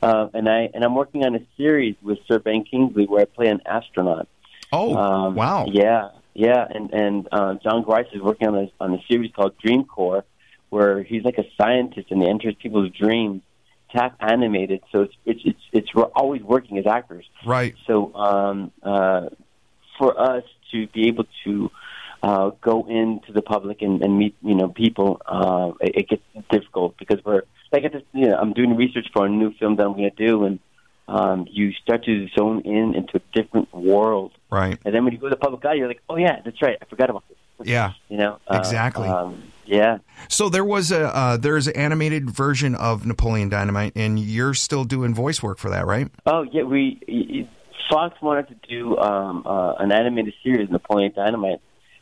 uh, 0.01 0.27
and 0.33 0.49
I 0.49 0.69
and 0.73 0.83
I'm 0.83 0.95
working 0.95 1.23
on 1.23 1.35
a 1.35 1.39
series 1.57 1.95
with 2.01 2.17
Sir 2.27 2.39
Ben 2.39 2.63
Kingsley 2.63 3.05
where 3.05 3.21
I 3.21 3.25
play 3.25 3.47
an 3.47 3.61
astronaut. 3.65 4.27
Oh, 4.71 4.95
Um, 4.95 5.35
wow. 5.35 5.65
Yeah, 5.67 6.09
yeah, 6.33 6.65
and 6.69 6.91
and 6.91 7.27
uh, 7.31 7.55
Jon 7.55 7.83
Gries 7.83 8.07
is 8.13 8.21
working 8.21 8.47
on 8.47 8.55
a 8.55 8.71
on 8.79 8.93
a 8.93 9.01
series 9.09 9.31
called 9.33 9.57
Dream 9.57 9.83
Core, 9.85 10.23
where 10.69 11.03
he's 11.03 11.23
like 11.23 11.37
a 11.37 11.45
scientist 11.61 12.11
and 12.11 12.21
he 12.21 12.29
enters 12.29 12.55
people's 12.55 12.91
dreams. 12.91 13.41
Half 13.87 14.13
animated, 14.21 14.81
so 14.89 15.01
it's 15.01 15.13
it's 15.25 15.41
it's, 15.43 15.59
it's 15.73 15.93
we're 15.93 16.03
always 16.03 16.41
working 16.41 16.77
as 16.77 16.87
actors. 16.87 17.25
Right. 17.45 17.75
So 17.87 18.13
um, 18.15 18.71
uh, 18.81 19.27
for 19.99 20.17
us 20.17 20.45
to 20.71 20.87
be 20.87 21.09
able 21.09 21.25
to 21.43 21.69
uh, 22.23 22.51
go 22.61 22.87
into 22.87 23.33
the 23.33 23.41
public 23.41 23.81
and, 23.81 24.01
and 24.01 24.17
meet 24.17 24.33
you 24.41 24.55
know 24.55 24.69
people, 24.69 25.21
uh, 25.25 25.73
it, 25.81 25.95
it 25.97 26.07
gets 26.07 26.23
difficult 26.49 26.95
because 26.97 27.19
we're 27.25 27.41
like 27.73 27.83
at 27.83 27.91
this, 27.91 28.03
you 28.13 28.29
know, 28.29 28.37
I'm 28.37 28.53
doing 28.53 28.77
research 28.77 29.07
for 29.11 29.25
a 29.25 29.29
new 29.29 29.53
film 29.55 29.75
that 29.75 29.85
I'm 29.85 29.91
going 29.91 30.09
to 30.09 30.25
do, 30.27 30.45
and 30.45 30.59
um, 31.11 31.47
you 31.49 31.71
start 31.73 32.05
to 32.05 32.27
zone 32.37 32.61
in 32.65 32.95
into 32.95 33.17
a 33.17 33.21
different 33.41 33.73
world, 33.73 34.31
Right. 34.49 34.77
and 34.85 34.93
then 34.95 35.03
when 35.03 35.13
you 35.13 35.19
go 35.19 35.27
to 35.27 35.35
the 35.35 35.43
public 35.47 35.65
eye, 35.65 35.73
you're 35.75 35.87
like, 35.87 36.01
oh 36.09 36.15
yeah, 36.15 36.41
that's 36.43 36.61
right, 36.61 36.77
I 36.81 36.85
forgot 36.85 37.09
about 37.09 37.23
this. 37.27 37.37
Yeah. 37.63 37.93
You 38.09 38.17
know 38.17 38.39
uh, 38.47 38.57
Exactly. 38.57 39.07
Um, 39.07 39.43
yeah. 39.65 39.99
So 40.29 40.49
there 40.49 40.65
was 40.65 40.91
a 40.91 41.15
uh, 41.15 41.37
there's 41.37 41.67
an 41.67 41.75
animated 41.75 42.29
version 42.29 42.73
of 42.75 43.05
Napoleon 43.05 43.49
Dynamite, 43.49 43.93
and 43.95 44.19
you're 44.19 44.53
still 44.55 44.83
doing 44.83 45.13
voice 45.13 45.43
work 45.43 45.59
for 45.59 45.69
that, 45.69 45.85
right? 45.85 46.09
Oh 46.25 46.43
yeah, 46.51 46.63
we 46.63 47.47
Fox 47.89 48.19
wanted 48.21 48.47
to 48.47 48.55
do 48.67 48.97
um, 48.97 49.43
uh, 49.45 49.73
an 49.73 49.91
animated 49.91 50.33
series, 50.43 50.69
Napoleon 50.69 51.11
Dynamite, 51.15 51.59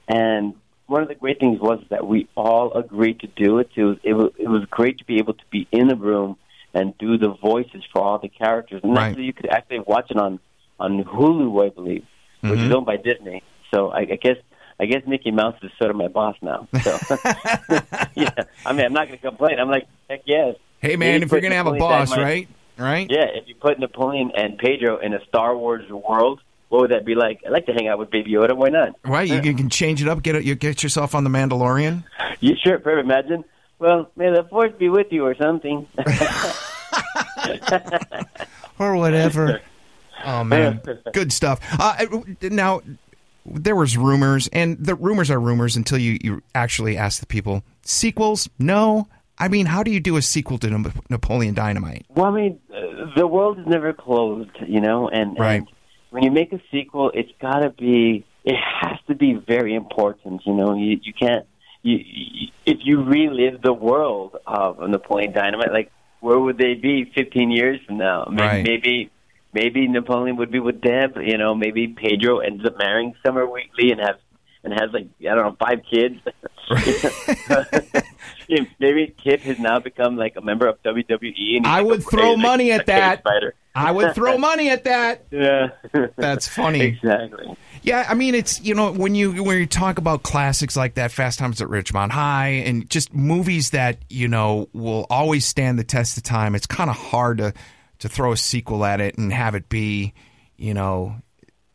and 0.08 0.54
one 0.88 1.02
of 1.02 1.08
the 1.08 1.16
great 1.16 1.40
things 1.40 1.60
was 1.60 1.84
that 1.90 2.08
we 2.08 2.28
all 2.36 2.74
agreed 2.74 3.20
to 3.20 3.28
do 3.28 3.60
it. 3.60 3.70
It 3.76 3.84
was 3.84 3.98
it 4.04 4.14
was, 4.14 4.32
it 4.38 4.48
was 4.48 4.66
great 4.70 5.00
to 5.00 5.06
be 5.06 5.18
able 5.18 5.34
to 5.34 5.44
be 5.52 5.68
in 5.72 5.88
the 5.88 5.96
room 5.96 6.38
and 6.74 6.98
do 6.98 7.18
the 7.18 7.30
voices 7.42 7.84
for 7.92 8.02
all 8.02 8.20
the 8.20 8.30
characters, 8.30 8.82
and 8.84 8.94
Right. 8.96 9.08
actually 9.08 9.24
you 9.26 9.34
could 9.34 9.50
actually 9.50 9.80
watch 9.80 10.12
it 10.12 10.18
on 10.18 10.40
on 10.80 11.04
Hulu, 11.04 11.66
I 11.66 11.70
believe, 11.70 12.06
which 12.42 12.54
Mm-hmm. 12.54 12.66
is 12.70 12.76
owned 12.76 12.86
by 12.86 12.98
Disney. 12.98 13.44
So 13.74 13.90
I, 13.90 14.00
I 14.02 14.18
guess. 14.22 14.38
I 14.82 14.86
guess 14.86 15.02
Mickey 15.06 15.32
Mouse 15.32 15.56
is 15.62 15.72
sort 15.78 15.92
of 15.92 15.98
my 15.98 16.08
boss 16.08 16.38
now. 16.42 16.66
So, 16.82 16.98
yeah. 18.16 18.30
I 18.66 18.72
mean, 18.72 18.86
I'm 18.86 18.94
not 18.94 19.08
going 19.08 19.20
to 19.20 19.28
complain. 19.28 19.60
I'm 19.60 19.70
like, 19.70 19.86
heck 20.10 20.22
yes. 20.26 20.56
Hey 20.80 20.96
man, 20.96 21.22
if 21.22 21.34
you're 21.34 21.42
gonna 21.42 21.56
have 21.56 21.68
a 21.68 21.74
boss, 21.74 22.16
right? 22.16 22.48
Right. 22.78 23.06
yeah, 23.12 23.26
if 23.36 23.50
you 23.50 23.56
put 23.56 23.78
Napoleon 23.78 24.32
and 24.38 24.58
Pedro 24.58 24.98
in 25.00 25.14
a 25.14 25.20
Star 25.26 25.58
Wars 25.58 25.84
world, 25.92 26.40
what 26.70 26.80
would 26.80 26.92
that 26.92 27.04
be 27.06 27.14
like? 27.14 27.42
I'd 27.46 27.52
like 27.52 27.66
to 27.66 27.74
hang 27.74 27.90
out 27.90 28.00
with 28.00 28.10
Baby 28.10 28.32
Yoda. 28.32 28.56
Why 28.56 28.70
not? 28.70 28.96
Right. 29.04 29.28
You 29.28 29.42
can, 29.42 29.58
can 29.58 29.70
change 29.70 30.02
it 30.02 30.08
up. 30.08 30.24
Get 30.24 30.36
it. 30.36 30.46
You 30.46 30.56
get 30.56 30.82
yourself 30.82 31.14
on 31.14 31.26
the 31.26 31.30
Mandalorian. 31.30 32.06
You 32.40 32.56
sure, 32.64 32.80
perfect. 32.80 33.04
Imagine. 33.04 33.44
Well, 33.80 34.12
may 34.16 34.30
the 34.30 34.44
force 34.50 34.72
be 34.78 34.90
with 34.90 35.08
you, 35.12 35.26
or 35.26 35.36
something. 35.36 35.88
or 38.80 38.96
whatever. 38.96 39.62
Oh 40.26 40.44
man, 40.44 40.82
good 41.14 41.32
stuff. 41.32 41.60
Uh, 41.80 42.06
now, 42.42 42.82
there 43.46 43.76
was 43.76 43.98
rumors, 43.98 44.50
and 44.52 44.78
the 44.84 44.96
rumors 44.96 45.32
are 45.32 45.40
rumors 45.40 45.76
until 45.78 45.98
you 45.98 46.18
you 46.22 46.42
actually 46.54 46.98
ask 46.98 47.20
the 47.20 47.26
people. 47.26 47.64
Sequels? 47.84 48.50
No. 48.60 49.08
I 49.42 49.48
mean, 49.48 49.68
how 49.68 49.84
do 49.84 49.92
you 49.92 50.02
do 50.02 50.18
a 50.18 50.22
sequel 50.22 50.58
to 50.58 50.92
Napoleon 51.10 51.54
Dynamite? 51.54 52.06
well, 52.10 52.26
I 52.26 52.32
mean, 52.32 52.60
uh, 52.76 53.16
the 53.16 53.26
world 53.26 53.58
is 53.58 53.66
never 53.68 53.94
closed, 53.94 54.50
you 54.68 54.82
know, 54.82 55.08
and, 55.08 55.40
Right. 55.40 55.62
and 55.62 55.68
when 56.10 56.24
you 56.24 56.32
make 56.32 56.52
a 56.52 56.60
sequel, 56.72 57.10
it's 57.14 57.32
got 57.42 57.60
to 57.60 57.70
be. 57.70 58.26
It 58.44 58.56
has 58.82 58.98
to 59.08 59.16
be 59.16 59.36
very 59.36 59.76
important, 59.76 60.42
you 60.46 60.54
know. 60.54 60.74
You 60.76 61.00
you 61.02 61.14
can't. 61.14 61.46
You, 61.82 62.48
if 62.66 62.80
you 62.84 63.04
relive 63.04 63.62
the 63.62 63.74
world 63.74 64.36
of 64.46 64.80
Napoleon 64.90 65.32
Dynamite, 65.32 65.72
like 65.72 65.92
where 66.20 66.38
would 66.40 66.58
they 66.58 66.74
be 66.74 67.06
15 67.16 67.52
years 67.52 67.80
from 67.86 67.98
now? 67.98 68.26
Maybe, 68.30 68.42
Right. 68.42 68.64
maybe 68.66 69.12
maybe 69.54 69.88
Napoleon 69.88 70.36
would 70.38 70.52
be 70.52 70.60
with 70.60 70.82
Deb. 70.82 71.16
You 71.18 71.38
know, 71.38 71.56
maybe 71.56 71.88
Pedro 71.88 72.40
ends 72.40 72.66
up 72.66 72.78
marrying 72.78 73.16
Summer 73.26 73.46
Wheatley 73.46 73.92
and 73.92 74.02
has 74.02 74.16
and 74.64 74.74
has 74.74 74.92
like 74.92 75.08
I 75.22 75.36
don't 75.36 75.46
know 75.46 75.56
five 75.60 75.82
kids. 75.90 76.20
Maybe 78.80 79.14
Kip 79.18 79.42
has 79.42 79.60
now 79.60 79.80
become 79.80 80.18
like 80.18 80.36
a 80.36 80.42
member 80.42 80.68
of 80.68 80.82
WWE. 80.84 81.58
And 81.58 81.68
I 81.68 81.78
like 81.80 81.86
would 81.88 82.00
a- 82.00 82.04
throw 82.04 82.34
like 82.34 82.40
money 82.42 82.72
at 82.72 82.86
that. 82.88 83.24
Fighter. 83.24 83.54
I 83.76 83.92
would 83.92 84.14
throw 84.16 84.38
money 84.38 84.70
at 84.70 84.84
that. 84.86 85.26
Yeah, 85.32 85.70
That's 86.18 86.48
funny. 86.48 86.82
exactly. 86.82 87.56
Yeah, 87.90 88.06
I 88.08 88.14
mean, 88.14 88.36
it's 88.36 88.62
you 88.62 88.76
know 88.76 88.92
when 88.92 89.16
you 89.16 89.44
when 89.44 89.58
you 89.58 89.66
talk 89.66 89.98
about 89.98 90.22
classics 90.22 90.78
like 90.78 90.94
that, 90.94 91.12
Fast 91.12 91.40
Times 91.40 91.60
at 91.60 91.70
Ridgemont 91.70 92.12
High, 92.12 92.62
and 92.68 92.88
just 92.88 93.12
movies 93.16 93.72
that 93.72 93.98
you 94.10 94.28
know 94.28 94.70
will 94.74 95.08
always 95.10 95.44
stand 95.44 95.80
the 95.80 95.84
test 95.84 96.16
of 96.16 96.22
time. 96.22 96.54
It's 96.54 96.68
kind 96.68 96.92
of 96.92 96.96
hard 96.96 97.40
to 97.40 97.52
to 97.98 98.08
throw 98.08 98.32
a 98.32 98.38
sequel 98.38 98.86
at 98.86 99.02
it 99.02 99.18
and 99.18 99.34
have 99.34 99.56
it 99.56 99.70
be, 99.70 100.14
you 100.56 100.76
know, 100.76 101.16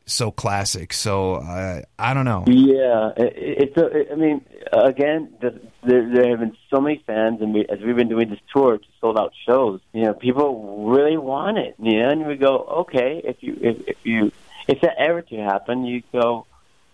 so 0.07 0.31
classic. 0.31 0.93
So 0.93 1.35
uh, 1.35 1.83
I 1.99 2.15
don't 2.15 2.27
know. 2.27 2.45
Yeah, 2.47 3.11
it, 3.17 3.75
it's. 3.75 4.09
I 4.13 4.15
mean, 4.15 4.47
again, 4.73 5.35
the, 5.41 5.61
there, 5.83 6.15
there 6.15 6.31
have 6.31 6.39
been 6.39 6.57
so 6.71 6.81
many 6.81 7.03
fans, 7.05 7.43
and 7.43 7.53
we, 7.53 7.67
as 7.69 7.81
we've 7.81 7.97
been 7.97 8.09
doing 8.09 8.31
this 8.31 8.39
tour 8.55 8.79
to 8.79 8.85
sold 9.01 9.19
out 9.19 9.33
shows, 9.49 9.81
you 9.93 10.05
know, 10.05 10.15
people 10.15 10.87
really 10.87 11.17
want 11.17 11.59
it. 11.59 11.75
You 11.81 11.99
know, 11.99 12.11
and 12.11 12.25
we 12.25 12.37
go, 12.37 12.59
okay, 12.83 13.21
if 13.25 13.43
you 13.43 13.59
if, 13.61 13.89
if 13.89 13.97
you 14.07 14.31
if 14.69 14.81
that 14.83 14.97
ever 14.99 15.23
to 15.23 15.37
happen, 15.37 15.85
you 15.85 16.03
go, 16.13 16.47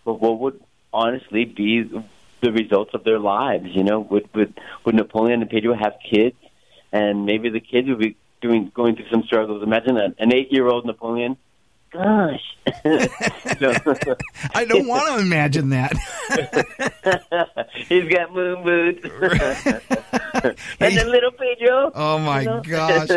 well, 0.05 0.17
what 0.17 0.39
would 0.39 0.61
honestly 0.93 1.45
be 1.45 1.83
the 2.41 2.51
results 2.51 2.93
of 2.93 3.03
their 3.03 3.19
lives? 3.19 3.67
You 3.75 3.83
know, 3.83 3.99
would 3.99 4.29
would 4.33 4.59
would 4.85 4.95
Napoleon 4.95 5.41
and 5.41 5.49
Pedro 5.49 5.73
have 5.75 5.93
kids, 6.09 6.35
and 6.91 7.25
maybe 7.25 7.49
the 7.49 7.59
kids 7.59 7.87
would 7.87 7.99
be 7.99 8.15
doing 8.41 8.71
going 8.73 8.95
through 8.95 9.09
some 9.09 9.23
struggles. 9.23 9.63
Imagine 9.63 9.97
an, 9.97 10.15
an 10.19 10.33
eight 10.33 10.51
year 10.51 10.67
old 10.67 10.85
Napoleon. 10.85 11.37
Gosh. 11.91 12.55
So- 13.59 13.73
I 14.55 14.63
don't 14.65 14.87
want 14.87 15.07
to 15.13 15.19
imagine 15.19 15.69
that. 15.69 15.91
He's 17.89 18.07
got 18.07 18.33
moon 18.33 18.63
boots. 18.63 19.03
and 20.79 20.97
the 20.97 21.05
little 21.05 21.31
Pedro. 21.31 21.91
Oh 21.93 22.17
my 22.17 22.41
You 22.41 22.45
know? 22.47 22.61
gosh, 22.61 23.09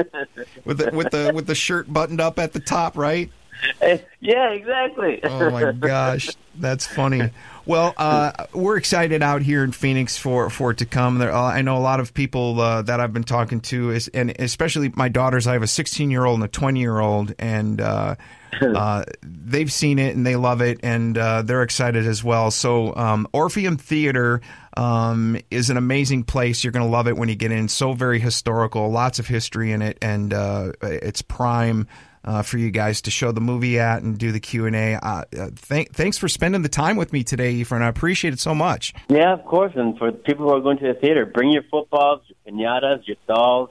with 0.64 0.78
the 0.78 0.90
with 0.92 1.10
the 1.10 1.30
with 1.34 1.46
the 1.46 1.54
shirt 1.54 1.92
buttoned 1.92 2.20
up 2.20 2.38
at 2.40 2.52
the 2.52 2.58
top, 2.60 2.96
right? 2.96 3.30
yeah, 4.20 4.50
exactly. 4.50 5.20
oh 5.24 5.50
my 5.50 5.72
gosh, 5.72 6.30
that's 6.56 6.86
funny. 6.86 7.30
Well, 7.66 7.94
uh, 7.96 8.32
we're 8.52 8.76
excited 8.76 9.22
out 9.22 9.40
here 9.40 9.64
in 9.64 9.72
Phoenix 9.72 10.18
for, 10.18 10.50
for 10.50 10.72
it 10.72 10.78
to 10.78 10.86
come. 10.86 11.18
There, 11.18 11.32
uh, 11.32 11.42
I 11.42 11.62
know 11.62 11.78
a 11.78 11.80
lot 11.80 11.98
of 11.98 12.12
people 12.12 12.60
uh, 12.60 12.82
that 12.82 13.00
I've 13.00 13.14
been 13.14 13.24
talking 13.24 13.60
to, 13.62 13.90
is, 13.90 14.08
and 14.08 14.34
especially 14.38 14.92
my 14.94 15.08
daughters. 15.08 15.46
I 15.46 15.54
have 15.54 15.62
a 15.62 15.66
16 15.66 16.10
year 16.10 16.26
old 16.26 16.40
and 16.40 16.44
a 16.44 16.48
20 16.48 16.78
year 16.78 16.98
old, 16.98 17.34
and 17.38 17.80
uh, 17.80 18.16
uh, 18.60 19.04
they've 19.22 19.72
seen 19.72 19.98
it 19.98 20.14
and 20.14 20.26
they 20.26 20.36
love 20.36 20.60
it, 20.60 20.80
and 20.82 21.16
uh, 21.16 21.40
they're 21.40 21.62
excited 21.62 22.06
as 22.06 22.22
well. 22.22 22.50
So, 22.50 22.94
um, 22.96 23.26
Orpheum 23.32 23.78
Theater 23.78 24.42
um, 24.76 25.38
is 25.50 25.70
an 25.70 25.78
amazing 25.78 26.24
place. 26.24 26.64
You're 26.64 26.72
going 26.72 26.86
to 26.86 26.92
love 26.92 27.08
it 27.08 27.16
when 27.16 27.30
you 27.30 27.34
get 27.34 27.50
in. 27.50 27.68
So 27.68 27.94
very 27.94 28.20
historical, 28.20 28.90
lots 28.90 29.18
of 29.18 29.26
history 29.26 29.72
in 29.72 29.80
it, 29.80 29.96
and 30.02 30.34
it's 30.82 31.22
prime 31.22 31.88
uh, 32.24 32.42
for 32.42 32.58
you 32.58 32.70
guys 32.70 33.02
to 33.02 33.10
show 33.10 33.32
the 33.32 33.40
movie 33.40 33.78
at 33.78 34.02
and 34.02 34.18
do 34.18 34.32
the 34.32 34.40
Q 34.40 34.66
and 34.66 34.76
A. 34.76 34.94
Uh, 34.94 35.24
uh, 35.38 35.50
th- 35.68 35.88
thanks 35.92 36.18
for 36.18 36.28
spending 36.28 36.62
the 36.62 36.68
time 36.68 36.96
with 36.96 37.12
me 37.12 37.22
today, 37.22 37.54
Efren. 37.54 37.82
I 37.82 37.88
appreciate 37.88 38.34
it 38.34 38.40
so 38.40 38.54
much. 38.54 38.94
Yeah, 39.08 39.32
of 39.32 39.44
course. 39.44 39.72
And 39.74 39.96
for 39.98 40.12
people 40.12 40.48
who 40.48 40.54
are 40.54 40.60
going 40.60 40.78
to 40.78 40.88
the 40.88 40.94
theater, 40.94 41.26
bring 41.26 41.50
your 41.50 41.64
footballs, 41.70 42.22
your 42.28 42.54
pinatas, 42.54 43.06
your 43.06 43.16
dolls, 43.26 43.70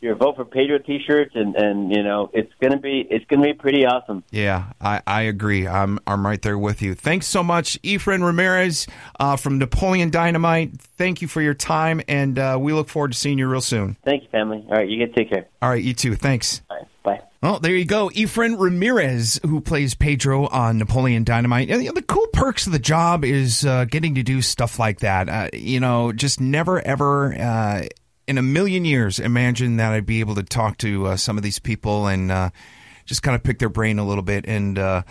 your 0.00 0.14
vote 0.14 0.36
for 0.36 0.44
Pedro 0.44 0.78
T-shirts, 0.78 1.32
and 1.34 1.54
and 1.56 1.94
you 1.94 2.02
know 2.02 2.30
it's 2.32 2.52
gonna 2.60 2.78
be 2.78 3.06
it's 3.10 3.24
gonna 3.26 3.42
be 3.42 3.52
pretty 3.52 3.84
awesome. 3.84 4.24
Yeah, 4.30 4.72
I, 4.80 5.02
I 5.06 5.22
agree. 5.22 5.68
I'm 5.68 5.98
I'm 6.06 6.24
right 6.24 6.40
there 6.40 6.58
with 6.58 6.80
you. 6.80 6.94
Thanks 6.94 7.26
so 7.26 7.42
much, 7.42 7.80
Efren 7.82 8.24
Ramirez 8.24 8.86
uh, 9.18 9.36
from 9.36 9.58
Napoleon 9.58 10.10
Dynamite. 10.10 10.80
Thank 10.80 11.20
you 11.20 11.28
for 11.28 11.42
your 11.42 11.54
time, 11.54 12.00
and 12.08 12.38
uh, 12.38 12.56
we 12.58 12.72
look 12.72 12.88
forward 12.88 13.12
to 13.12 13.18
seeing 13.18 13.38
you 13.38 13.46
real 13.46 13.60
soon. 13.60 13.96
Thank 14.04 14.22
you, 14.22 14.28
family. 14.30 14.64
All 14.68 14.76
right, 14.76 14.88
you 14.88 14.98
get 15.04 15.14
take 15.14 15.30
care. 15.30 15.46
All 15.60 15.68
right, 15.68 15.82
you 15.82 15.92
too. 15.92 16.14
Thanks. 16.14 16.62
Bye. 17.02 17.20
Well, 17.42 17.58
there 17.58 17.74
you 17.74 17.86
go. 17.86 18.10
Efren 18.10 18.60
Ramirez, 18.60 19.40
who 19.42 19.62
plays 19.62 19.94
Pedro 19.94 20.46
on 20.48 20.76
Napoleon 20.76 21.24
Dynamite. 21.24 21.70
And 21.70 21.86
the 21.96 22.02
cool 22.02 22.26
perks 22.34 22.66
of 22.66 22.72
the 22.72 22.78
job 22.78 23.24
is 23.24 23.64
uh, 23.64 23.86
getting 23.86 24.16
to 24.16 24.22
do 24.22 24.42
stuff 24.42 24.78
like 24.78 25.00
that. 25.00 25.28
Uh, 25.28 25.48
you 25.54 25.80
know, 25.80 26.12
just 26.12 26.38
never, 26.38 26.82
ever 26.82 27.34
uh, 27.34 27.82
in 28.28 28.36
a 28.36 28.42
million 28.42 28.84
years 28.84 29.18
imagine 29.18 29.78
that 29.78 29.92
I'd 29.92 30.04
be 30.04 30.20
able 30.20 30.34
to 30.34 30.42
talk 30.42 30.76
to 30.78 31.06
uh, 31.06 31.16
some 31.16 31.38
of 31.38 31.42
these 31.42 31.58
people 31.58 32.06
and 32.06 32.30
uh, 32.30 32.50
just 33.06 33.22
kind 33.22 33.34
of 33.34 33.42
pick 33.42 33.58
their 33.58 33.70
brain 33.70 33.98
a 33.98 34.06
little 34.06 34.22
bit. 34.22 34.44
And 34.46 34.78
uh, 34.78 35.04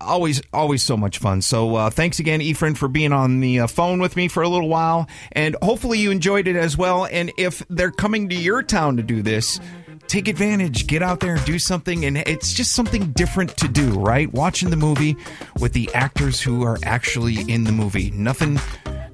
always, 0.00 0.40
always 0.54 0.82
so 0.82 0.96
much 0.96 1.18
fun. 1.18 1.42
So 1.42 1.90
thanks 1.90 2.18
again, 2.18 2.40
Efren, 2.40 2.74
for 2.74 2.88
being 2.88 3.12
on 3.12 3.40
the 3.40 3.66
phone 3.66 4.00
with 4.00 4.16
me 4.16 4.28
for 4.28 4.42
a 4.42 4.48
little 4.48 4.70
while. 4.70 5.06
And 5.32 5.54
hopefully 5.60 5.98
you 5.98 6.10
enjoyed 6.10 6.48
it 6.48 6.56
as 6.56 6.78
well. 6.78 7.04
And 7.04 7.30
if 7.36 7.62
they're 7.68 7.92
coming 7.92 8.30
to 8.30 8.34
your 8.34 8.62
town 8.62 8.96
to 8.96 9.02
do 9.02 9.20
this, 9.20 9.60
take 10.08 10.28
advantage, 10.28 10.86
get 10.86 11.02
out 11.02 11.20
there 11.20 11.36
and 11.36 11.44
do 11.44 11.58
something. 11.58 12.04
And 12.04 12.18
it's 12.18 12.52
just 12.52 12.74
something 12.74 13.12
different 13.12 13.56
to 13.58 13.68
do, 13.68 13.90
right? 13.98 14.32
Watching 14.32 14.70
the 14.70 14.76
movie 14.76 15.16
with 15.58 15.72
the 15.72 15.90
actors 15.94 16.40
who 16.40 16.64
are 16.64 16.78
actually 16.82 17.40
in 17.50 17.64
the 17.64 17.72
movie. 17.72 18.10
Nothing. 18.10 18.58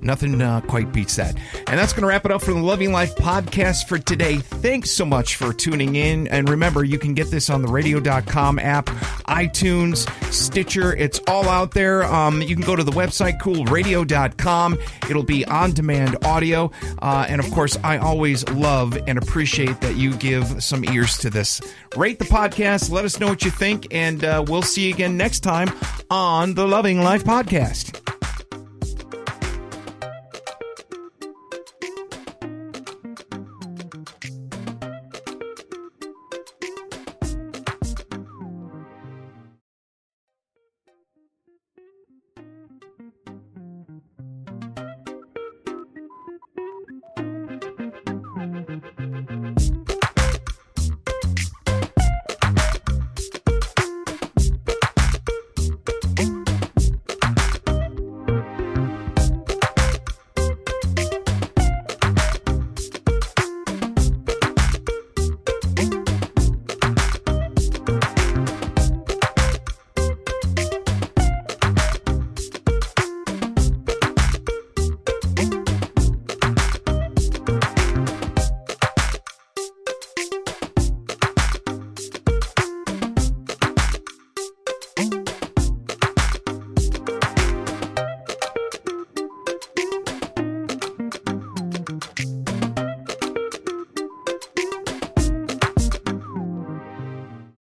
Nothing 0.02 0.42
uh, 0.42 0.60
quite 0.62 0.92
beats 0.92 1.16
that. 1.16 1.36
And 1.68 1.78
that's 1.78 1.92
going 1.92 2.02
to 2.02 2.08
wrap 2.08 2.24
it 2.24 2.32
up 2.32 2.42
for 2.42 2.52
the 2.52 2.60
Loving 2.60 2.92
Life 2.92 3.14
podcast 3.16 3.86
for 3.86 3.98
today. 3.98 4.36
Thanks 4.36 4.90
so 4.90 5.04
much 5.04 5.36
for 5.36 5.52
tuning 5.52 5.94
in. 5.94 6.26
And 6.28 6.48
remember, 6.48 6.84
you 6.84 6.98
can 6.98 7.14
get 7.14 7.30
this 7.30 7.48
on 7.48 7.62
the 7.62 7.68
radio.com 7.68 8.58
app, 8.58 8.86
iTunes, 8.86 10.08
Stitcher. 10.32 10.94
It's 10.96 11.20
all 11.28 11.48
out 11.48 11.70
there. 11.70 12.04
Um, 12.04 12.42
you 12.42 12.56
can 12.56 12.64
go 12.64 12.74
to 12.74 12.82
the 12.82 12.92
website, 12.92 13.40
coolradio.com. 13.40 14.78
It'll 15.08 15.22
be 15.22 15.44
on 15.44 15.72
demand 15.72 16.16
audio. 16.24 16.70
Uh, 17.00 17.26
and 17.28 17.40
of 17.40 17.50
course, 17.52 17.78
I 17.84 17.98
always 17.98 18.48
love 18.50 18.98
and 19.06 19.18
appreciate 19.18 19.80
that 19.82 19.96
you 19.96 20.16
give 20.16 20.62
some 20.62 20.84
ears 20.84 21.16
to 21.18 21.30
this. 21.30 21.60
Rate 21.96 22.18
the 22.18 22.24
podcast. 22.24 22.90
Let 22.90 23.04
us 23.04 23.20
know 23.20 23.28
what 23.28 23.44
you 23.44 23.50
think. 23.50 23.86
And 23.92 24.24
uh, 24.24 24.44
we'll 24.46 24.62
see 24.62 24.88
you 24.88 24.94
again 24.94 25.16
next 25.16 25.40
time 25.40 25.70
on 26.10 26.54
the 26.54 26.66
Loving 26.66 27.00
Life 27.00 27.24
podcast. 27.24 28.11